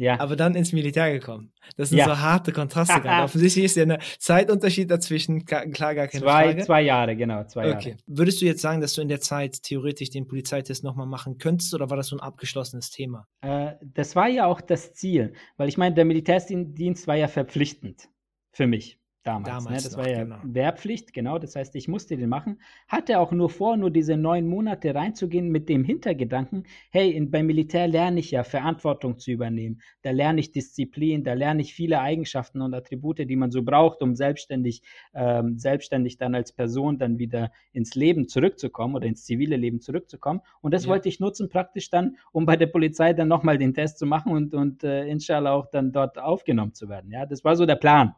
[0.00, 0.20] Ja.
[0.20, 1.52] Aber dann ins Militär gekommen.
[1.76, 2.04] Das sind ja.
[2.04, 3.02] so harte Kontraste.
[3.04, 6.62] Offensichtlich ist ja ein Zeitunterschied dazwischen, klar, gar keine zwei, Frage.
[6.64, 7.88] Zwei Jahre, genau, zwei okay.
[7.90, 8.00] Jahre.
[8.06, 11.74] Würdest du jetzt sagen, dass du in der Zeit theoretisch den Polizeitest nochmal machen könntest
[11.74, 13.26] oder war das so ein abgeschlossenes Thema?
[13.40, 18.08] Äh, das war ja auch das Ziel, weil ich meine, der Militärdienst war ja verpflichtend
[18.52, 19.64] für mich damals.
[19.64, 19.88] Damals ne?
[19.88, 20.36] Das noch, war ja genau.
[20.42, 21.38] Wehrpflicht, genau.
[21.38, 22.60] Das heißt, ich musste den machen.
[22.86, 27.46] Hatte auch nur vor, nur diese neun Monate reinzugehen mit dem Hintergedanken, hey, in, beim
[27.46, 29.80] Militär lerne ich ja Verantwortung zu übernehmen.
[30.02, 34.02] Da lerne ich Disziplin, da lerne ich viele Eigenschaften und Attribute, die man so braucht,
[34.02, 34.82] um selbstständig,
[35.14, 40.40] ähm, selbstständig dann als Person dann wieder ins Leben zurückzukommen oder ins zivile Leben zurückzukommen.
[40.60, 40.90] Und das ja.
[40.90, 44.32] wollte ich nutzen praktisch dann, um bei der Polizei dann nochmal den Test zu machen
[44.32, 47.10] und, und äh, inshallah auch dann dort aufgenommen zu werden.
[47.10, 48.14] Ja, das war so der Plan.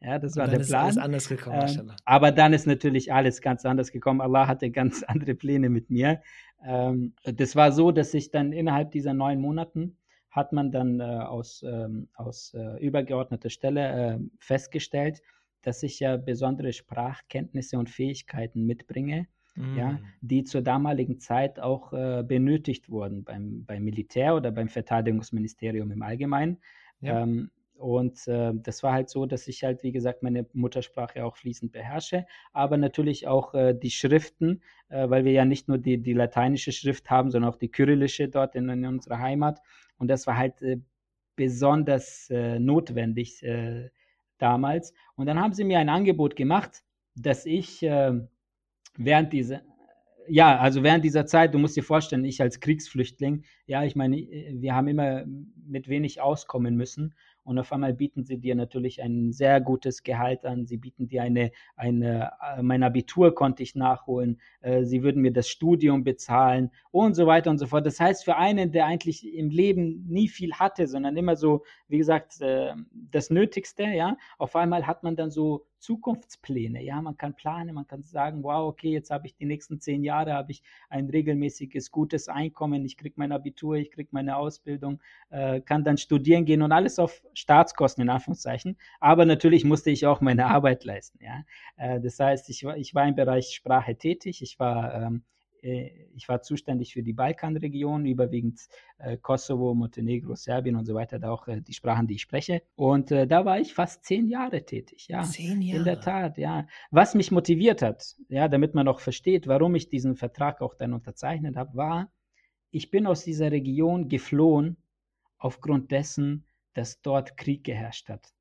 [0.00, 0.84] Ja, das war der Plan.
[0.84, 4.20] Alles anders gekommen, ähm, aber dann ist natürlich alles ganz anders gekommen.
[4.20, 6.22] Allah hatte ganz andere Pläne mit mir.
[6.64, 9.96] Ähm, das war so, dass ich dann innerhalb dieser neun Monaten
[10.30, 15.20] hat man dann äh, aus, ähm, aus äh, übergeordneter Stelle äh, festgestellt,
[15.62, 19.76] dass ich ja besondere Sprachkenntnisse und Fähigkeiten mitbringe, mm.
[19.76, 25.90] ja, die zur damaligen Zeit auch äh, benötigt wurden beim, beim Militär oder beim Verteidigungsministerium
[25.90, 26.58] im Allgemeinen.
[27.00, 27.22] Ja.
[27.22, 31.36] Ähm, und äh, das war halt so, dass ich halt, wie gesagt, meine Muttersprache auch
[31.36, 35.98] fließend beherrsche, aber natürlich auch äh, die Schriften, äh, weil wir ja nicht nur die,
[35.98, 39.60] die lateinische Schrift haben, sondern auch die kyrillische dort in, in unserer Heimat.
[39.96, 40.80] Und das war halt äh,
[41.36, 43.90] besonders äh, notwendig äh,
[44.38, 44.92] damals.
[45.14, 46.82] Und dann haben sie mir ein Angebot gemacht,
[47.14, 49.62] dass ich während dieser
[50.28, 54.16] ja, also während dieser Zeit, du musst dir vorstellen, ich als Kriegsflüchtling, ja, ich meine,
[54.16, 55.24] wir haben immer
[55.66, 57.14] mit wenig auskommen müssen
[57.48, 60.66] und auf einmal bieten sie dir natürlich ein sehr gutes Gehalt an.
[60.66, 64.38] Sie bieten dir eine, eine äh, mein Abitur konnte ich nachholen.
[64.60, 67.86] Äh, sie würden mir das Studium bezahlen und so weiter und so fort.
[67.86, 71.96] Das heißt, für einen, der eigentlich im Leben nie viel hatte, sondern immer so, wie
[71.96, 76.82] gesagt, äh, das Nötigste, ja, auf einmal hat man dann so Zukunftspläne.
[76.82, 80.02] Ja, man kann planen, man kann sagen, wow, okay, jetzt habe ich die nächsten zehn
[80.02, 85.00] Jahre, habe ich ein regelmäßiges, gutes Einkommen, ich kriege mein Abitur, ich kriege meine Ausbildung,
[85.30, 88.76] äh, kann dann studieren gehen und alles auf Staatskosten in Anführungszeichen.
[89.00, 91.18] Aber natürlich musste ich auch meine Arbeit leisten.
[91.22, 91.44] Ja,
[91.76, 95.37] äh, das heißt, ich war, ich war im Bereich Sprache tätig, ich war ähm, äh,
[95.62, 98.60] ich war zuständig für die Balkanregion, überwiegend
[98.98, 102.62] äh, Kosovo, Montenegro, Serbien und so weiter, da auch äh, die Sprachen, die ich spreche.
[102.76, 105.22] Und äh, da war ich fast zehn Jahre tätig, ja.
[105.22, 105.78] Zehn Jahre.
[105.78, 106.66] In der Tat, ja.
[106.90, 110.92] Was mich motiviert hat, ja, damit man auch versteht, warum ich diesen Vertrag auch dann
[110.92, 112.12] unterzeichnet habe, war,
[112.70, 114.76] ich bin aus dieser Region geflohen
[115.38, 116.44] aufgrund dessen,
[116.74, 118.32] dass dort Krieg geherrscht hat.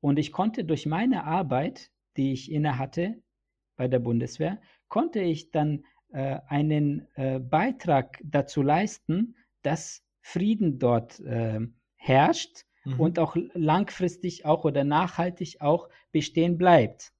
[0.00, 3.22] Und ich konnte durch meine Arbeit, die ich innehatte
[3.76, 11.20] bei der Bundeswehr, konnte ich dann äh, einen äh, Beitrag dazu leisten, dass Frieden dort
[11.20, 11.60] äh,
[11.96, 13.00] herrscht mhm.
[13.00, 17.12] und auch langfristig auch oder nachhaltig auch bestehen bleibt.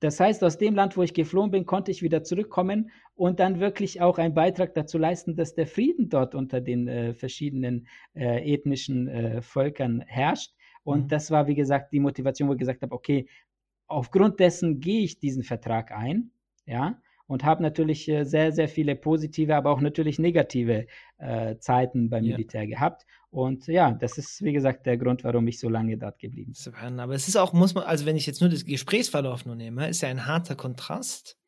[0.00, 3.60] Das heißt, aus dem Land, wo ich geflohen bin, konnte ich wieder zurückkommen und dann
[3.60, 8.52] wirklich auch einen Beitrag dazu leisten, dass der Frieden dort unter den äh, verschiedenen äh,
[8.52, 10.52] ethnischen äh, Völkern herrscht.
[10.82, 11.08] Und mhm.
[11.08, 13.28] das war, wie gesagt, die Motivation, wo ich gesagt habe, okay,
[13.86, 16.32] aufgrund dessen gehe ich diesen Vertrag ein,
[16.66, 20.86] ja, und habe natürlich äh, sehr, sehr viele positive, aber auch natürlich negative
[21.18, 22.36] äh, Zeiten beim ja.
[22.36, 23.06] Militär gehabt.
[23.30, 27.00] Und ja, das ist, wie gesagt, der Grund, warum ich so lange dort geblieben bin.
[27.00, 29.88] Aber es ist auch, muss man, also wenn ich jetzt nur das Gesprächsverlauf nur nehme,
[29.88, 31.38] ist ja ein harter Kontrast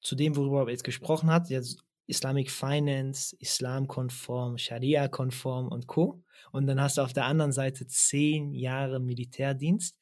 [0.00, 6.22] zu dem, worüber wir jetzt gesprochen hat, jetzt Islamic Finance, Islamkonform, Scharia-konform und Co.
[6.52, 9.98] Und dann hast du auf der anderen Seite zehn Jahre Militärdienst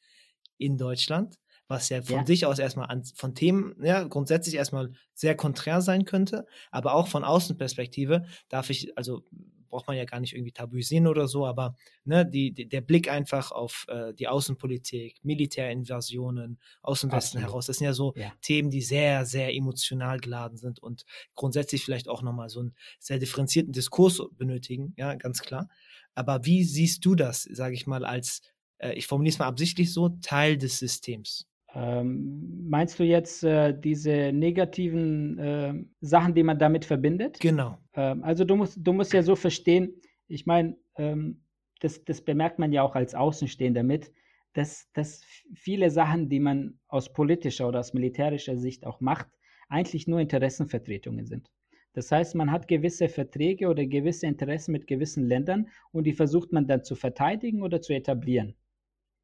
[0.57, 1.39] in Deutschland
[1.71, 2.25] was ja von ja.
[2.25, 7.07] sich aus erstmal an, von Themen, ja, grundsätzlich erstmal sehr konträr sein könnte, aber auch
[7.07, 9.23] von Außenperspektive darf ich, also
[9.71, 13.09] braucht man ja gar nicht irgendwie tabuisieren oder so, aber ne, die, die der Blick
[13.09, 18.31] einfach auf äh, die Außenpolitik, Militärinvasionen aus dem Westen heraus, das sind ja so ja.
[18.41, 23.17] Themen, die sehr, sehr emotional geladen sind und grundsätzlich vielleicht auch nochmal so einen sehr
[23.17, 25.67] differenzierten Diskurs benötigen, ja, ganz klar.
[26.13, 28.41] Aber wie siehst du das, sage ich mal, als,
[28.77, 31.47] äh, ich formuliere es mal absichtlich so, Teil des Systems?
[31.73, 37.39] Ähm, meinst du jetzt äh, diese negativen äh, Sachen, die man damit verbindet?
[37.39, 37.77] Genau.
[37.93, 39.93] Ähm, also du musst, du musst ja so verstehen,
[40.27, 41.43] ich meine, ähm,
[41.79, 44.11] das, das bemerkt man ja auch als Außenstehender mit,
[44.53, 45.23] dass, dass
[45.55, 49.27] viele Sachen, die man aus politischer oder aus militärischer Sicht auch macht,
[49.69, 51.49] eigentlich nur Interessenvertretungen sind.
[51.93, 56.51] Das heißt, man hat gewisse Verträge oder gewisse Interessen mit gewissen Ländern und die versucht
[56.51, 58.55] man dann zu verteidigen oder zu etablieren.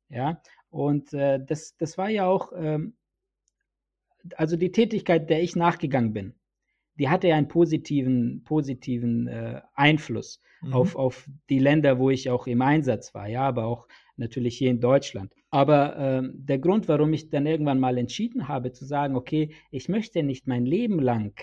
[0.10, 2.96] Ja, und äh, das, das war ja auch, ähm,
[4.36, 6.34] also die Tätigkeit, der ich nachgegangen bin,
[6.96, 10.74] die hatte ja einen positiven, positiven äh, Einfluss mhm.
[10.74, 14.72] auf, auf die Länder, wo ich auch im Einsatz war, ja, aber auch natürlich hier
[14.72, 15.34] in Deutschland.
[15.50, 19.90] Aber ähm, der Grund, warum ich dann irgendwann mal entschieden habe zu sagen, okay, ich
[19.90, 21.34] möchte nicht mein Leben lang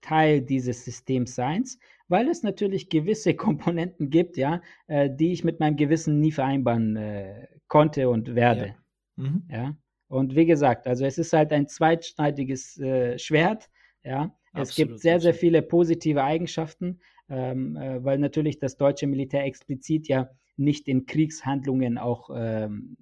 [0.00, 1.64] Teil dieses Systems sein,
[2.10, 6.96] weil es natürlich gewisse Komponenten gibt, ja, äh, die ich mit meinem Gewissen nie vereinbaren
[6.96, 8.74] äh, konnte und werde.
[9.16, 9.24] Ja.
[9.24, 9.42] Mhm.
[9.48, 9.76] ja.
[10.08, 13.70] Und wie gesagt, also es ist halt ein zweitschneidiges äh, Schwert.
[14.02, 14.34] Ja.
[14.52, 15.34] Es absolut, gibt sehr, absolut.
[15.34, 21.06] sehr viele positive Eigenschaften, ähm, äh, weil natürlich das deutsche Militär explizit ja nicht in
[21.06, 22.96] Kriegshandlungen auch ähm,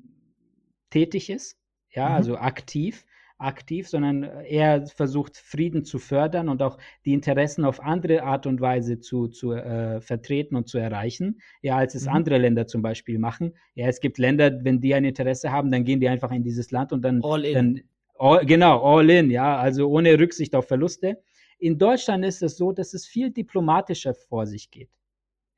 [0.91, 1.59] tätig ist,
[1.91, 2.15] ja, mhm.
[2.15, 3.07] also aktiv
[3.39, 8.61] aktiv, sondern er versucht Frieden zu fördern und auch die Interessen auf andere Art und
[8.61, 12.15] Weise zu, zu äh, vertreten und zu erreichen, ja, als es mhm.
[12.15, 13.55] andere Länder zum Beispiel machen.
[13.75, 16.71] Ja, es gibt Länder, wenn die ein Interesse haben, dann gehen die einfach in dieses
[16.73, 17.55] Land und dann, all in.
[17.55, 17.81] dann
[18.19, 21.23] all, genau, all in, ja, also ohne Rücksicht auf Verluste.
[21.61, 24.91] In Deutschland ist es so, dass es viel diplomatischer vor sich geht.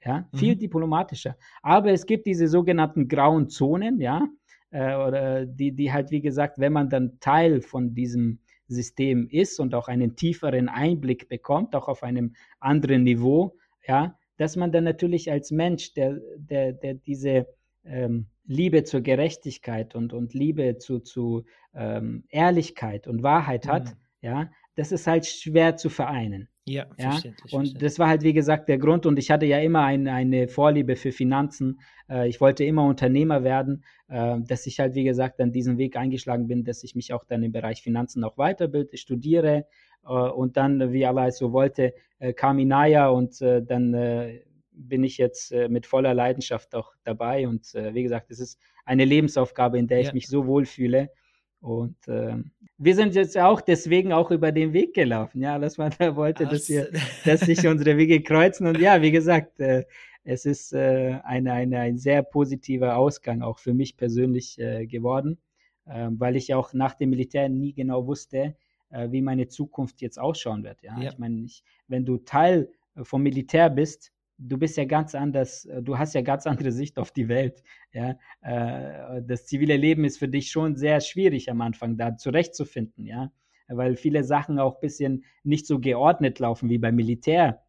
[0.04, 0.60] Ja, viel mhm.
[0.60, 1.36] diplomatischer.
[1.62, 4.26] Aber es gibt diese sogenannten grauen Zonen, ja,
[4.70, 9.58] äh, oder die, die halt, wie gesagt, wenn man dann Teil von diesem System ist
[9.58, 13.56] und auch einen tieferen Einblick bekommt, auch auf einem anderen Niveau,
[13.86, 17.46] ja, dass man dann natürlich als Mensch, der, der, der diese
[17.84, 23.96] ähm, Liebe zur Gerechtigkeit und, und Liebe zu, zu ähm, Ehrlichkeit und Wahrheit hat, mhm.
[24.22, 26.48] ja, das ist halt schwer zu vereinen.
[26.66, 27.10] Ja, ja?
[27.10, 27.52] verständlich.
[27.52, 29.06] Und das war halt, wie gesagt, der Grund.
[29.06, 31.80] Und ich hatte ja immer ein, eine Vorliebe für Finanzen.
[32.08, 35.96] Äh, ich wollte immer Unternehmer werden, äh, dass ich halt, wie gesagt, dann diesen Weg
[35.96, 39.66] eingeschlagen bin, dass ich mich auch dann im Bereich Finanzen auch weiterbilde, studiere.
[40.04, 44.40] Äh, und dann, wie Allah es so wollte, äh, kam Inaya und äh, dann äh,
[44.72, 47.46] bin ich jetzt mit voller Leidenschaft auch dabei.
[47.46, 50.06] Und wie gesagt, es ist eine Lebensaufgabe, in der ja.
[50.06, 51.10] ich mich so wohlfühle.
[51.60, 55.42] Und ähm, wir sind jetzt auch deswegen auch über den Weg gelaufen.
[55.42, 56.90] Ja, das war der wollte, dass wir,
[57.24, 58.66] dass sich unsere Wege kreuzen.
[58.66, 59.84] Und ja, wie gesagt, äh,
[60.24, 65.38] es ist äh, eine, eine, ein sehr positiver Ausgang auch für mich persönlich äh, geworden,
[65.86, 68.56] äh, weil ich auch nach dem Militär nie genau wusste,
[68.90, 70.82] äh, wie meine Zukunft jetzt ausschauen wird.
[70.82, 71.10] Ja, ja.
[71.10, 71.46] ich meine,
[71.88, 72.70] wenn du Teil
[73.02, 76.98] vom Militär bist, du bist ja ganz anders, äh, du hast ja ganz andere Sicht
[76.98, 77.62] auf die Welt.
[77.92, 78.18] Ja?
[78.40, 83.30] Äh, das zivile Leben ist für dich schon sehr schwierig am Anfang, da zurechtzufinden, ja,
[83.68, 87.62] weil viele Sachen auch ein bisschen nicht so geordnet laufen wie beim Militär.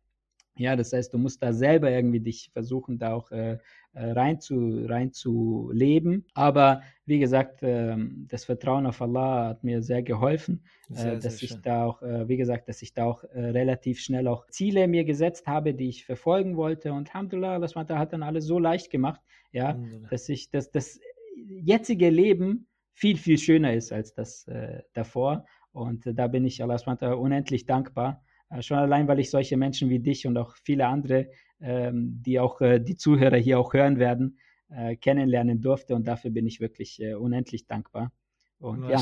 [0.58, 3.58] Ja, das heißt, du musst da selber irgendwie dich versuchen, da auch äh,
[3.94, 6.26] rein, zu, rein zu leben.
[6.34, 7.96] Aber wie gesagt, äh,
[8.28, 11.62] das Vertrauen auf Allah hat mir sehr geholfen, äh, sehr, dass sehr ich schön.
[11.64, 15.04] da auch, äh, wie gesagt, dass ich da auch äh, relativ schnell auch Ziele mir
[15.04, 16.94] gesetzt habe, die ich verfolgen wollte.
[16.94, 19.78] Und Alhamdulillah, das hat dann alles so leicht gemacht, ja,
[20.10, 21.00] dass ich das, das
[21.36, 24.46] jetzige Leben viel, viel schöner ist als das
[24.94, 25.46] davor.
[25.74, 26.78] Und da bin ich Allah
[27.16, 28.24] unendlich dankbar.
[28.62, 32.62] schon allein, weil ich solche Menschen wie dich und auch viele andere ähm, die auch
[32.62, 35.96] äh, die Zuhörer hier auch hören werden, äh, kennenlernen durfte.
[35.96, 38.12] Und dafür bin ich wirklich äh, unendlich dankbar.
[38.60, 38.98] Und, ja.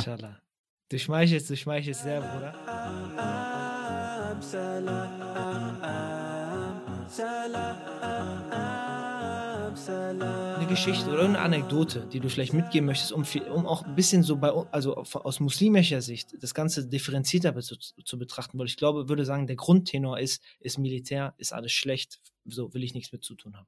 [0.90, 2.54] Du schmeichelst, du schmeichelst sehr, Bruder.
[9.88, 14.24] Eine Geschichte oder eine Anekdote, die du vielleicht mitgeben möchtest, um, um auch ein bisschen
[14.24, 19.10] so bei, also aus muslimischer Sicht das Ganze differenzierter zu, zu betrachten, weil ich glaube,
[19.10, 23.24] würde sagen, der Grundtenor ist, ist Militär, ist alles schlecht, so will ich nichts mit
[23.24, 23.68] zu tun haben.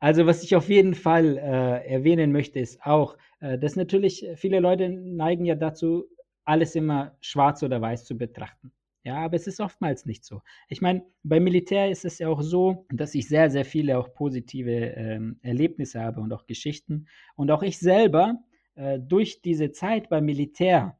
[0.00, 4.60] Also was ich auf jeden Fall äh, erwähnen möchte, ist auch, äh, dass natürlich viele
[4.60, 6.04] Leute neigen ja dazu,
[6.44, 8.72] alles immer schwarz oder weiß zu betrachten.
[9.04, 10.40] Ja, aber es ist oftmals nicht so.
[10.68, 14.14] Ich meine, beim Militär ist es ja auch so, dass ich sehr, sehr viele auch
[14.14, 17.06] positive ähm, Erlebnisse habe und auch Geschichten.
[17.36, 18.40] Und auch ich selber
[18.76, 20.98] äh, durch diese Zeit beim Militär,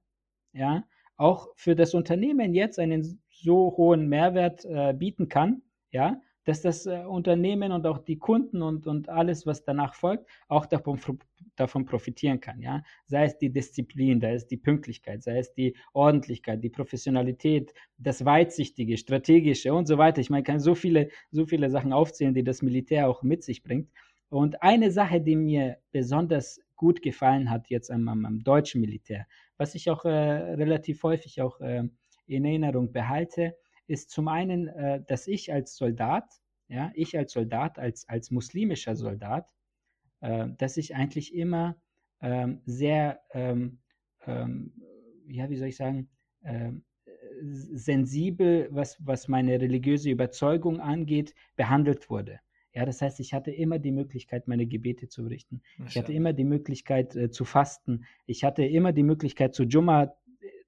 [0.52, 0.84] ja,
[1.16, 6.84] auch für das Unternehmen jetzt einen so hohen Mehrwert äh, bieten kann, ja, dass das
[6.84, 10.98] äh, Unternehmen und auch die Kunden und, und alles, was danach folgt, auch davon,
[11.56, 12.60] davon profitieren kann.
[12.60, 12.82] Ja?
[13.06, 18.24] Sei es die Disziplin, sei es die Pünktlichkeit, sei es die Ordentlichkeit, die Professionalität, das
[18.24, 20.20] Weitsichtige, Strategische und so weiter.
[20.20, 23.42] Ich meine, ich kann so viele, so viele Sachen aufzählen, die das Militär auch mit
[23.42, 23.90] sich bringt.
[24.28, 29.26] Und eine Sache, die mir besonders gut gefallen hat jetzt am, am, am deutschen Militär,
[29.56, 31.84] was ich auch äh, relativ häufig auch äh,
[32.26, 36.24] in Erinnerung behalte, ist zum einen, äh, dass ich als Soldat,
[36.68, 39.48] ja, ich als Soldat, als, als muslimischer Soldat,
[40.24, 41.76] äh, dass ich eigentlich immer
[42.22, 43.78] ähm, sehr, ähm,
[44.26, 44.72] ähm,
[45.28, 46.08] ja, wie soll ich sagen,
[46.42, 46.82] ähm,
[47.42, 52.40] sensibel, was, was meine religiöse Überzeugung angeht, behandelt wurde.
[52.72, 55.60] Ja, das heißt, ich hatte immer die Möglichkeit, meine Gebete zu richten.
[55.86, 58.06] Ich hatte immer die Möglichkeit äh, zu fasten.
[58.26, 60.14] Ich hatte immer die Möglichkeit, zu Jumma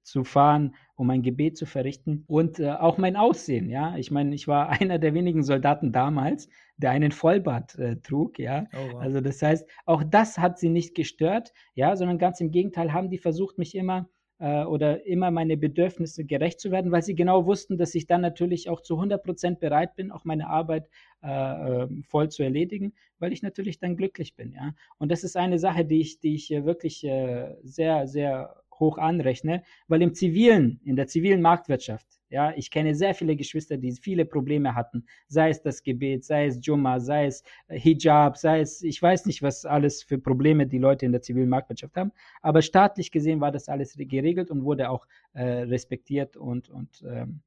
[0.03, 3.95] zu fahren, um ein Gebet zu verrichten und äh, auch mein Aussehen, ja.
[3.97, 8.65] Ich meine, ich war einer der wenigen Soldaten damals, der einen Vollbart äh, trug, ja.
[8.73, 9.01] Oh, wow.
[9.01, 13.09] Also das heißt, auch das hat sie nicht gestört, ja, sondern ganz im Gegenteil haben
[13.09, 17.45] die versucht, mich immer äh, oder immer meine Bedürfnisse gerecht zu werden, weil sie genau
[17.45, 20.89] wussten, dass ich dann natürlich auch zu 100 Prozent bereit bin, auch meine Arbeit
[21.21, 24.73] äh, ähm, voll zu erledigen, weil ich natürlich dann glücklich bin, ja.
[24.97, 29.63] Und das ist eine Sache, die ich, die ich wirklich äh, sehr, sehr hoch anrechne,
[29.87, 34.25] weil im zivilen, in der zivilen Marktwirtschaft, ja, ich kenne sehr viele Geschwister, die viele
[34.25, 38.81] Probleme hatten, sei es das Gebet, sei es Jumma, sei es äh, Hijab, sei es,
[38.81, 42.11] ich weiß nicht, was alles für Probleme die Leute in der zivilen Marktwirtschaft haben,
[42.41, 47.41] aber staatlich gesehen war das alles geregelt und wurde auch äh, respektiert und, und ähm,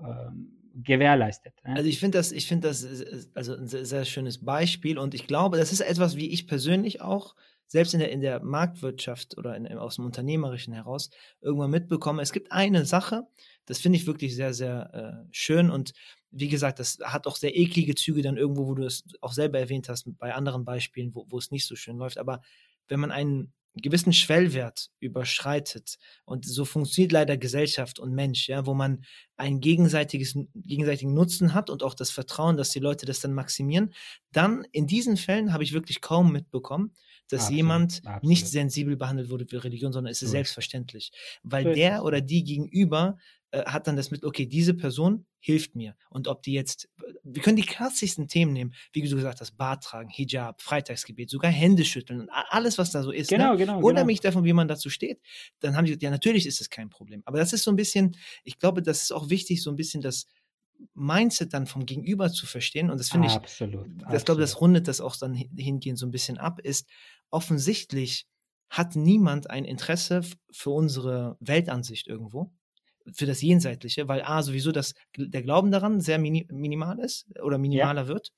[0.00, 1.54] ähm, gewährleistet.
[1.62, 2.84] Also ich finde das, ich finde das
[3.34, 7.00] also ein sehr, sehr schönes Beispiel und ich glaube, das ist etwas, wie ich persönlich
[7.00, 7.36] auch
[7.66, 11.10] selbst in der, in der Marktwirtschaft oder in, aus dem Unternehmerischen heraus
[11.40, 12.22] irgendwann mitbekomme.
[12.22, 13.22] Es gibt eine Sache,
[13.66, 15.92] das finde ich wirklich sehr, sehr äh, schön und
[16.30, 19.58] wie gesagt, das hat auch sehr eklige Züge dann irgendwo, wo du es auch selber
[19.58, 22.18] erwähnt hast, bei anderen Beispielen, wo, wo es nicht so schön läuft.
[22.18, 22.42] Aber
[22.88, 28.74] wenn man einen gewissen Schwellwert überschreitet und so funktioniert leider Gesellschaft und Mensch, ja, wo
[28.74, 29.04] man
[29.36, 33.92] einen gegenseitiges, gegenseitigen Nutzen hat und auch das Vertrauen, dass die Leute das dann maximieren,
[34.32, 36.92] dann in diesen Fällen habe ich wirklich kaum mitbekommen,
[37.30, 38.24] dass absolut, jemand absolut.
[38.24, 40.32] nicht sensibel behandelt wurde für Religion, sondern es ist so.
[40.32, 41.12] selbstverständlich.
[41.42, 43.18] Weil so der oder die gegenüber
[43.50, 45.94] äh, hat dann das mit, okay, diese Person hilft mir.
[46.10, 46.88] Und ob die jetzt,
[47.22, 51.50] wir können die klassischsten Themen nehmen, wie du gesagt hast, Bart tragen, Hijab, Freitagsgebet, sogar
[51.50, 53.28] Hände schütteln, alles, was da so ist.
[53.28, 53.58] Genau, ne?
[53.58, 53.80] genau.
[53.80, 54.30] Unabhängig genau.
[54.30, 55.20] davon, wie man dazu steht,
[55.60, 57.22] dann haben die gesagt, ja, natürlich ist es kein Problem.
[57.26, 60.00] Aber das ist so ein bisschen, ich glaube, das ist auch wichtig, so ein bisschen
[60.00, 60.26] das
[60.94, 62.90] Mindset dann vom Gegenüber zu verstehen.
[62.90, 66.10] Und das finde ich, absolut, das glaube, das rundet das auch dann hingehend so ein
[66.10, 66.88] bisschen ab, ist
[67.30, 68.26] offensichtlich
[68.70, 72.50] hat niemand ein Interesse für unsere Weltansicht irgendwo
[73.12, 77.58] für das Jenseitliche, weil A, sowieso das, der Glauben daran sehr mini, minimal ist oder
[77.58, 78.08] minimaler ja.
[78.08, 78.32] wird.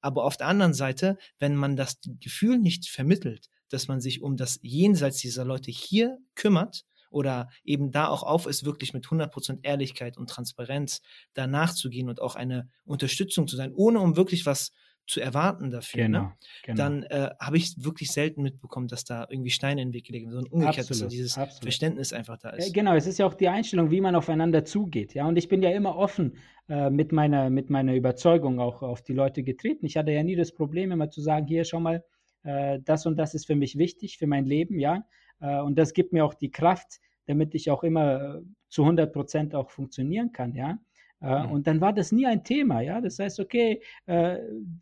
[0.00, 4.36] Aber auf der anderen Seite, wenn man das Gefühl nicht vermittelt, dass man sich um
[4.36, 9.60] das Jenseits dieser Leute hier kümmert oder eben da auch auf ist, wirklich mit 100%
[9.62, 11.02] Ehrlichkeit und Transparenz
[11.34, 14.72] danach zu gehen und auch eine Unterstützung zu sein, ohne um wirklich was
[15.06, 16.32] zu erwarten dafür, genau, ne?
[16.62, 16.76] genau.
[16.76, 20.26] dann äh, habe ich wirklich selten mitbekommen, dass da irgendwie Steine in den Weg gelegt
[20.26, 21.64] werden, sondern umgekehrt, absolut, dass dieses absolut.
[21.64, 22.72] Verständnis einfach da ist.
[22.72, 25.14] Genau, es ist ja auch die Einstellung, wie man aufeinander zugeht.
[25.14, 26.36] Ja, und ich bin ja immer offen
[26.68, 29.86] äh, mit, meiner, mit meiner Überzeugung auch auf die Leute getreten.
[29.86, 32.04] Ich hatte ja nie das Problem, immer zu sagen, hier, schau mal,
[32.44, 35.04] äh, das und das ist für mich wichtig, für mein Leben, ja.
[35.42, 39.12] Äh, und das gibt mir auch die Kraft, damit ich auch immer äh, zu 100
[39.12, 40.78] Prozent auch funktionieren kann, ja.
[41.20, 41.52] Äh, mhm.
[41.52, 43.00] Und dann war das nie ein Thema, ja.
[43.00, 43.82] Das heißt, okay,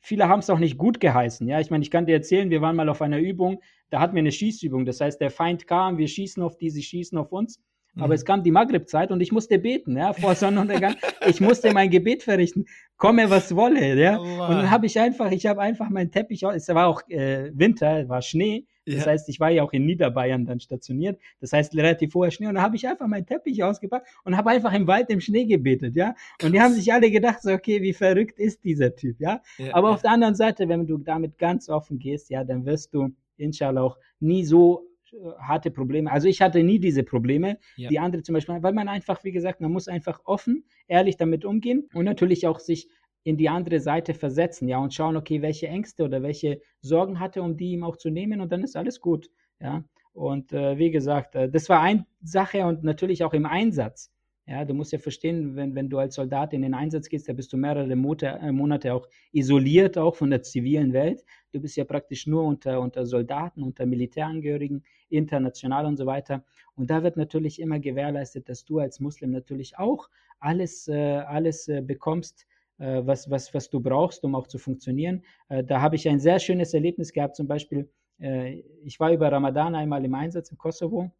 [0.01, 1.61] viele haben es auch nicht gut geheißen, ja.
[1.61, 4.21] Ich meine, ich kann dir erzählen, wir waren mal auf einer Übung, da hatten wir
[4.21, 4.85] eine Schießübung.
[4.85, 7.61] Das heißt, der Feind kam, wir schießen auf die, sie schießen auf uns.
[7.95, 8.03] Mhm.
[8.03, 10.95] Aber es kam die Maghrib-Zeit und ich musste beten, ja, vor Sonnenuntergang.
[11.27, 14.19] ich musste mein Gebet verrichten, komme was wolle, ja.
[14.19, 17.51] Oh, und dann habe ich einfach, ich habe einfach meinen Teppich, es war auch äh,
[17.53, 19.07] Winter, war Schnee, das ja.
[19.07, 21.21] heißt, ich war ja auch in Niederbayern dann stationiert.
[21.41, 22.47] Das heißt, relativ vorher Schnee.
[22.47, 25.45] Und da habe ich einfach meinen Teppich ausgepackt und habe einfach im Wald im Schnee
[25.45, 26.15] gebetet, ja.
[26.43, 29.41] Und die haben sich alle gedacht, so, okay, wie verrückt ist dieser Typ, ja.
[29.59, 29.95] ja Aber ja.
[29.95, 33.83] auf der anderen Seite, wenn du damit ganz offen gehst, ja, dann wirst du, inshallah,
[33.83, 36.11] auch nie so äh, harte Probleme.
[36.11, 37.89] Also ich hatte nie diese Probleme, ja.
[37.89, 41.45] die andere zum Beispiel, weil man einfach, wie gesagt, man muss einfach offen, ehrlich damit
[41.45, 42.89] umgehen und natürlich auch sich
[43.23, 47.43] in die andere Seite versetzen, ja, und schauen, okay, welche Ängste oder welche Sorgen hatte,
[47.43, 49.85] um die ihm auch zu nehmen und dann ist alles gut, ja.
[50.13, 54.11] Und äh, wie gesagt, äh, das war eine Sache und natürlich auch im Einsatz.
[54.47, 57.33] Ja, du musst ja verstehen, wenn, wenn du als Soldat in den Einsatz gehst, da
[57.33, 61.25] bist du mehrere Monate, äh, Monate auch isoliert, auch von der zivilen Welt.
[61.53, 66.45] Du bist ja praktisch nur unter, unter Soldaten, unter Militärangehörigen, international und so weiter.
[66.75, 70.11] Und da wird natürlich immer gewährleistet, dass du als Muslim natürlich auch
[70.41, 72.47] alles, äh, alles äh, bekommst,
[72.81, 75.23] was, was, was du brauchst, um auch zu funktionieren.
[75.49, 79.31] Äh, da habe ich ein sehr schönes Erlebnis gehabt, zum Beispiel, äh, ich war über
[79.31, 81.11] Ramadan einmal im Einsatz im Kosovo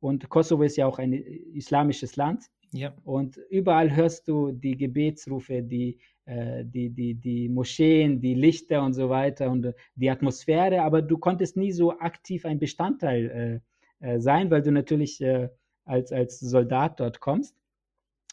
[0.00, 2.46] und Kosovo ist ja auch ein islamisches Land.
[2.72, 2.94] Ja.
[3.04, 9.10] Und überall hörst du die Gebetsrufe, die, die, die, die Moscheen, die Lichter und so
[9.10, 13.60] weiter und die Atmosphäre, aber du konntest nie so aktiv ein Bestandteil
[14.18, 15.20] sein, weil du natürlich
[15.84, 17.59] als, als Soldat dort kommst.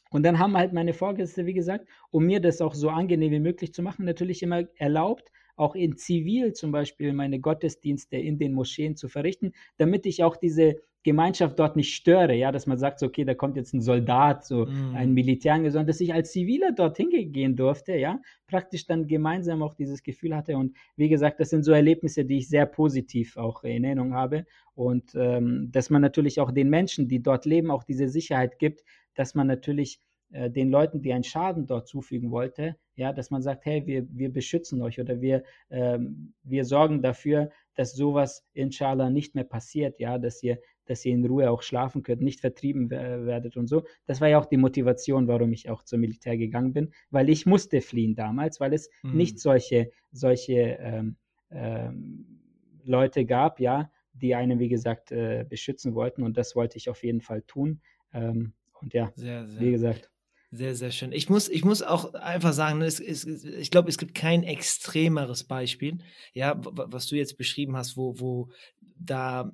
[0.09, 3.39] Und dann haben halt meine Vorgesetzte, wie gesagt, um mir das auch so angenehm wie
[3.39, 8.53] möglich zu machen, natürlich immer erlaubt, auch in Zivil zum Beispiel meine Gottesdienste in den
[8.53, 10.75] Moscheen zu verrichten, damit ich auch diese
[11.07, 14.45] Gemeinschaft dort nicht störe, ja, dass man sagt, so, okay, da kommt jetzt ein Soldat,
[14.45, 14.93] so mm.
[14.93, 19.73] ein Militär, sondern dass ich als Ziviler dorthin gehen durfte, ja, praktisch dann gemeinsam auch
[19.73, 23.63] dieses Gefühl hatte und wie gesagt, das sind so Erlebnisse, die ich sehr positiv auch
[23.63, 24.45] in Erinnerung habe
[24.75, 28.83] und ähm, dass man natürlich auch den Menschen, die dort leben, auch diese Sicherheit gibt,
[29.17, 29.99] dass man natürlich
[30.31, 34.07] äh, den Leuten, die einen Schaden dort zufügen wollte, ja, dass man sagt, hey, wir,
[34.09, 39.99] wir beschützen euch oder wir, ähm, wir sorgen dafür, dass sowas inshallah nicht mehr passiert,
[39.99, 43.83] ja, dass ihr, dass ihr in Ruhe auch schlafen könnt, nicht vertrieben werdet und so.
[44.05, 47.45] Das war ja auch die Motivation, warum ich auch zum Militär gegangen bin, weil ich
[47.45, 49.15] musste fliehen damals, weil es mhm.
[49.15, 51.17] nicht solche, solche ähm,
[51.51, 52.41] ähm,
[52.83, 57.03] Leute gab, ja, die einen, wie gesagt, äh, beschützen wollten und das wollte ich auf
[57.03, 57.81] jeden Fall tun.
[58.13, 59.61] Ähm, und ja, sehr, sehr.
[59.61, 60.09] wie gesagt.
[60.49, 61.11] Sehr, sehr schön.
[61.11, 65.43] Ich muss, ich muss auch einfach sagen, es, es, ich glaube, es gibt kein extremeres
[65.43, 65.97] Beispiel,
[66.33, 68.49] ja, was du jetzt beschrieben hast, wo, wo
[68.97, 69.51] da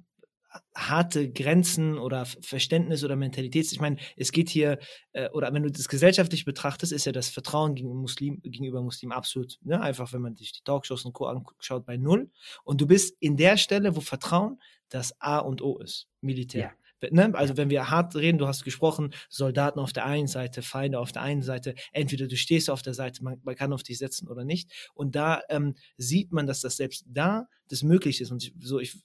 [0.76, 3.71] harte Grenzen oder Verständnis oder Mentalität.
[3.71, 4.80] Ich meine, es geht hier,
[5.13, 9.11] äh, oder wenn du das gesellschaftlich betrachtest, ist ja das Vertrauen gegenüber Muslim, gegenüber Muslim
[9.11, 9.82] absolut, ne?
[9.82, 11.26] einfach wenn man sich die Talkshows und Co.
[11.26, 12.30] anschaut, bei Null.
[12.63, 16.61] Und du bist in der Stelle, wo Vertrauen das A und O ist, Militär.
[16.61, 16.82] Ja.
[17.12, 17.32] Ne?
[17.34, 21.12] Also wenn wir hart reden, du hast gesprochen, Soldaten auf der einen Seite, Feinde auf
[21.12, 24.28] der einen Seite, entweder du stehst auf der Seite, man, man kann auf dich setzen
[24.28, 24.72] oder nicht.
[24.93, 28.32] Und da ähm, sieht man, dass das selbst da das möglich ist.
[28.32, 28.97] Und ich, so, ich,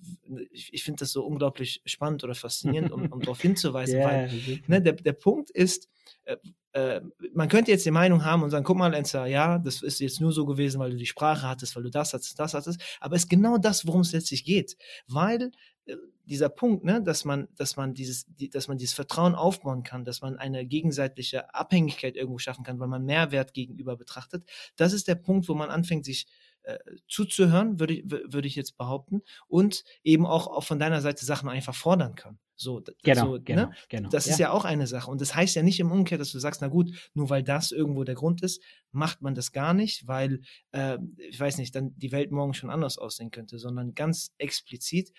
[0.51, 4.61] ich, ich finde das so unglaublich spannend oder faszinierend, um, um darauf hinzuweisen, yeah, weil
[4.67, 5.89] ne, der, der Punkt ist,
[6.25, 6.37] äh,
[6.73, 7.01] äh,
[7.33, 10.21] man könnte jetzt die Meinung haben und sagen, guck mal, Enzer, ja, das ist jetzt
[10.21, 13.17] nur so gewesen, weil du die Sprache hattest, weil du das hattest, das hattest, aber
[13.17, 14.77] es ist genau das, worum es letztlich geht,
[15.07, 15.51] weil
[15.87, 15.97] äh,
[16.29, 20.05] dieser Punkt, ne, dass man, dass man dieses, die, dass man dieses Vertrauen aufbauen kann,
[20.05, 25.09] dass man eine gegenseitige Abhängigkeit irgendwo schaffen kann, weil man Mehrwert gegenüber betrachtet, das ist
[25.09, 26.27] der Punkt, wo man anfängt, sich
[26.63, 31.25] äh, zuzuhören, würde ich, würde ich jetzt behaupten, und eben auch, auch von deiner Seite
[31.25, 32.39] Sachen einfach fordern kann.
[32.61, 33.75] So, genau, so, genau, ne?
[33.89, 34.09] genau.
[34.09, 34.49] Das ist ja.
[34.49, 35.09] ja auch eine Sache.
[35.09, 37.71] Und das heißt ja nicht im Umkehr, dass du sagst, na gut, nur weil das
[37.71, 40.41] irgendwo der Grund ist, macht man das gar nicht, weil,
[40.73, 45.13] äh, ich weiß nicht, dann die Welt morgen schon anders aussehen könnte, sondern ganz explizit,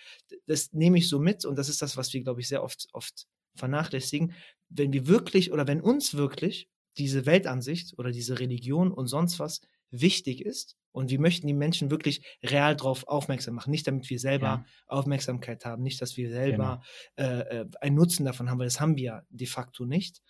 [0.48, 2.88] das nehme ich so mit und das ist das, was wir, glaube ich, sehr oft,
[2.92, 3.26] oft
[3.56, 4.34] vernachlässigen.
[4.68, 6.68] Wenn wir wirklich oder wenn uns wirklich
[6.98, 9.62] diese Weltansicht oder diese Religion und sonst was
[9.92, 13.72] wichtig ist, und wir möchten die Menschen wirklich real darauf aufmerksam machen.
[13.72, 14.66] Nicht damit wir selber ja.
[14.88, 16.82] Aufmerksamkeit haben, nicht, dass wir selber
[17.16, 17.30] genau.
[17.30, 20.22] äh, einen Nutzen davon haben, weil das haben wir de facto nicht.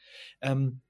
[0.42, 0.82] Ähm,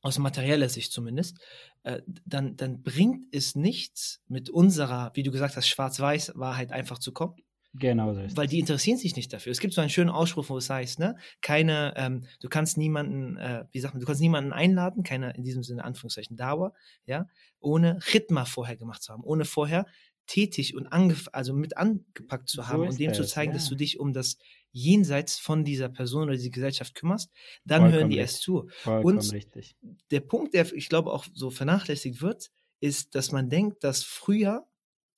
[0.00, 1.40] aus materieller Sicht zumindest,
[1.82, 7.12] äh, dann, dann bringt es nichts, mit unserer, wie du gesagt hast, Schwarz-Weiß-Wahrheit einfach zu
[7.12, 7.34] kommen.
[7.78, 9.52] Genau so ist Weil die interessieren sich nicht dafür.
[9.52, 13.36] Es gibt so einen schönen Ausspruch, wo es heißt, ne, keine, ähm, du kannst niemanden,
[13.36, 16.74] äh, wie sagt man, du kannst niemanden einladen, keine in diesem Sinne Anführungszeichen Dauer,
[17.06, 17.26] ja,
[17.60, 19.86] ohne Ritma vorher gemacht zu haben, ohne vorher
[20.26, 20.86] tätig und
[21.32, 23.58] also mit angepackt zu haben so und dem das, zu zeigen, ja.
[23.58, 24.36] dass du dich um das
[24.70, 27.32] Jenseits von dieser Person oder dieser Gesellschaft kümmerst,
[27.64, 28.34] dann Vollkommen hören die richtig.
[28.34, 28.68] erst zu.
[28.82, 29.76] Vollkommen und richtig.
[30.10, 32.50] der Punkt, der ich glaube auch so vernachlässigt wird,
[32.80, 34.68] ist, dass man denkt, dass früher,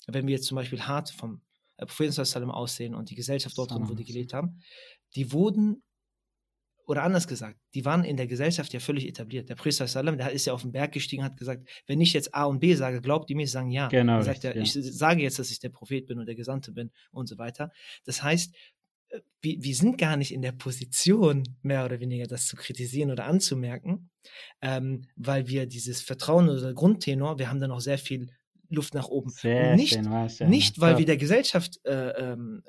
[0.07, 1.43] wenn wir jetzt zum Beispiel hart vom
[1.81, 4.61] äh, Propheten aussehen und die Gesellschaft dort drin, wo die gelebt haben,
[5.17, 5.83] die wurden,
[6.87, 9.49] oder anders gesagt, die waren in der Gesellschaft ja völlig etabliert.
[9.49, 12.35] Der Priester Salam, der ist ja auf den Berg gestiegen, hat gesagt, wenn ich jetzt
[12.35, 13.89] A und B sage, glaubt ihr mir, sie sagen ja.
[13.89, 14.17] Genau.
[14.17, 16.91] Er sagt ja, ich sage jetzt, dass ich der Prophet bin und der Gesandte bin
[17.13, 17.73] und so weiter.
[18.05, 18.55] Das heißt,
[19.09, 23.11] äh, wir, wir sind gar nicht in der Position, mehr oder weniger das zu kritisieren
[23.11, 24.11] oder anzumerken,
[24.61, 28.31] ähm, weil wir dieses Vertrauen oder Grundtenor, wir haben da noch sehr viel
[28.71, 29.31] Luft nach oben.
[29.31, 30.49] Sehr nicht, schön, ja.
[30.49, 32.63] nicht, weil wir der Gesellschaft äh, ähm,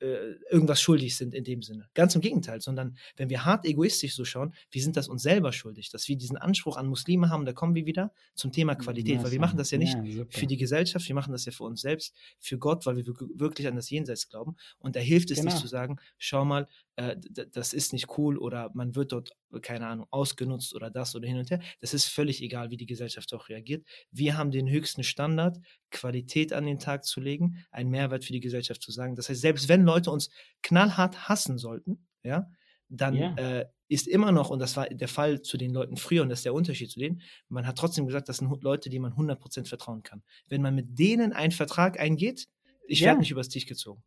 [0.00, 1.88] äh, äh, irgendwas schuldig sind in dem Sinne.
[1.94, 5.52] Ganz im Gegenteil, sondern wenn wir hart egoistisch so schauen, wir sind das uns selber
[5.52, 9.16] schuldig, dass wir diesen Anspruch an Muslime haben, da kommen wir wieder zum Thema Qualität,
[9.16, 11.52] ja, weil wir machen das ja nicht ja, für die Gesellschaft, wir machen das ja
[11.52, 14.56] für uns selbst, für Gott, weil wir wirklich an das Jenseits glauben.
[14.78, 15.50] Und da hilft es genau.
[15.50, 17.16] nicht zu sagen, schau mal, äh,
[17.52, 19.32] das ist nicht cool oder man wird dort,
[19.62, 21.60] keine Ahnung, ausgenutzt oder das oder hin und her.
[21.80, 23.84] Das ist völlig egal, wie die Gesellschaft auch reagiert.
[24.10, 25.58] Wir haben den höchsten Standard,
[25.90, 29.16] Qualität an den Tag zu legen, einen Mehrwert für die Gesellschaft zu sagen.
[29.16, 30.30] Das heißt, selbst wenn Leute uns
[30.62, 32.48] knallhart hassen sollten, ja,
[32.88, 33.34] dann yeah.
[33.36, 36.40] äh, ist immer noch, und das war der Fall zu den Leuten früher, und das
[36.40, 39.66] ist der Unterschied zu denen, man hat trotzdem gesagt, das sind Leute, die man 100%
[39.66, 40.22] vertrauen kann.
[40.48, 42.46] Wenn man mit denen einen Vertrag eingeht,
[42.86, 43.06] ich ja.
[43.06, 44.02] werde nicht übers Tisch gezogen.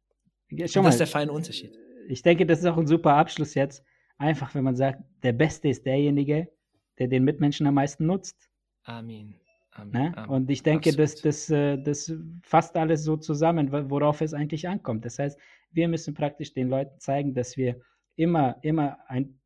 [0.50, 1.78] Ja, das ist der feine Unterschied
[2.08, 3.84] ich denke, das ist auch ein super Abschluss jetzt.
[4.18, 6.50] Einfach, wenn man sagt, der Beste ist derjenige,
[6.98, 8.50] der den Mitmenschen am meisten nutzt.
[8.84, 9.36] Amen.
[9.72, 9.92] Amen.
[9.92, 10.18] Ne?
[10.18, 10.30] Amen.
[10.30, 15.06] Und ich denke, das, das, äh, das fasst alles so zusammen, worauf es eigentlich ankommt.
[15.06, 15.40] Das heißt,
[15.72, 17.80] wir müssen praktisch den Leuten zeigen, dass wir
[18.16, 19.40] immer, immer ein,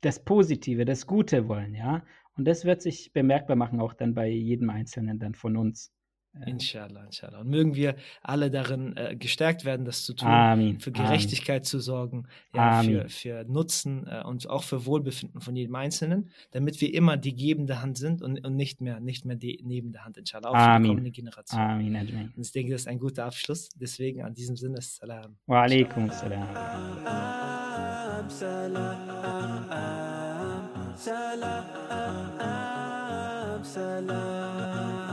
[0.00, 2.04] das Positive, das Gute wollen, ja.
[2.36, 5.92] Und das wird sich bemerkbar machen, auch dann bei jedem Einzelnen dann von uns.
[6.44, 7.40] Inshallah, inshallah.
[7.40, 10.80] Und mögen wir alle darin äh, gestärkt werden, das zu tun, Amin.
[10.80, 11.64] für Gerechtigkeit Amin.
[11.64, 16.80] zu sorgen, ja, für, für Nutzen äh, und auch für Wohlbefinden von jedem Einzelnen, damit
[16.80, 20.18] wir immer die gebende Hand sind und, und nicht mehr, nicht mehr die nebende Hand,
[20.18, 20.76] inshallah, auch Amin.
[20.76, 21.60] für die kommende Generation.
[21.60, 21.96] Amin.
[21.96, 22.32] Amin.
[22.36, 23.68] Und ich denke, das ist ein guter Abschluss.
[23.74, 25.36] Deswegen an diesem Sinne, Salam.
[25.46, 26.48] Wa alaikum salam.
[28.28, 28.96] salam,
[30.96, 31.64] salam,
[33.62, 35.05] salam.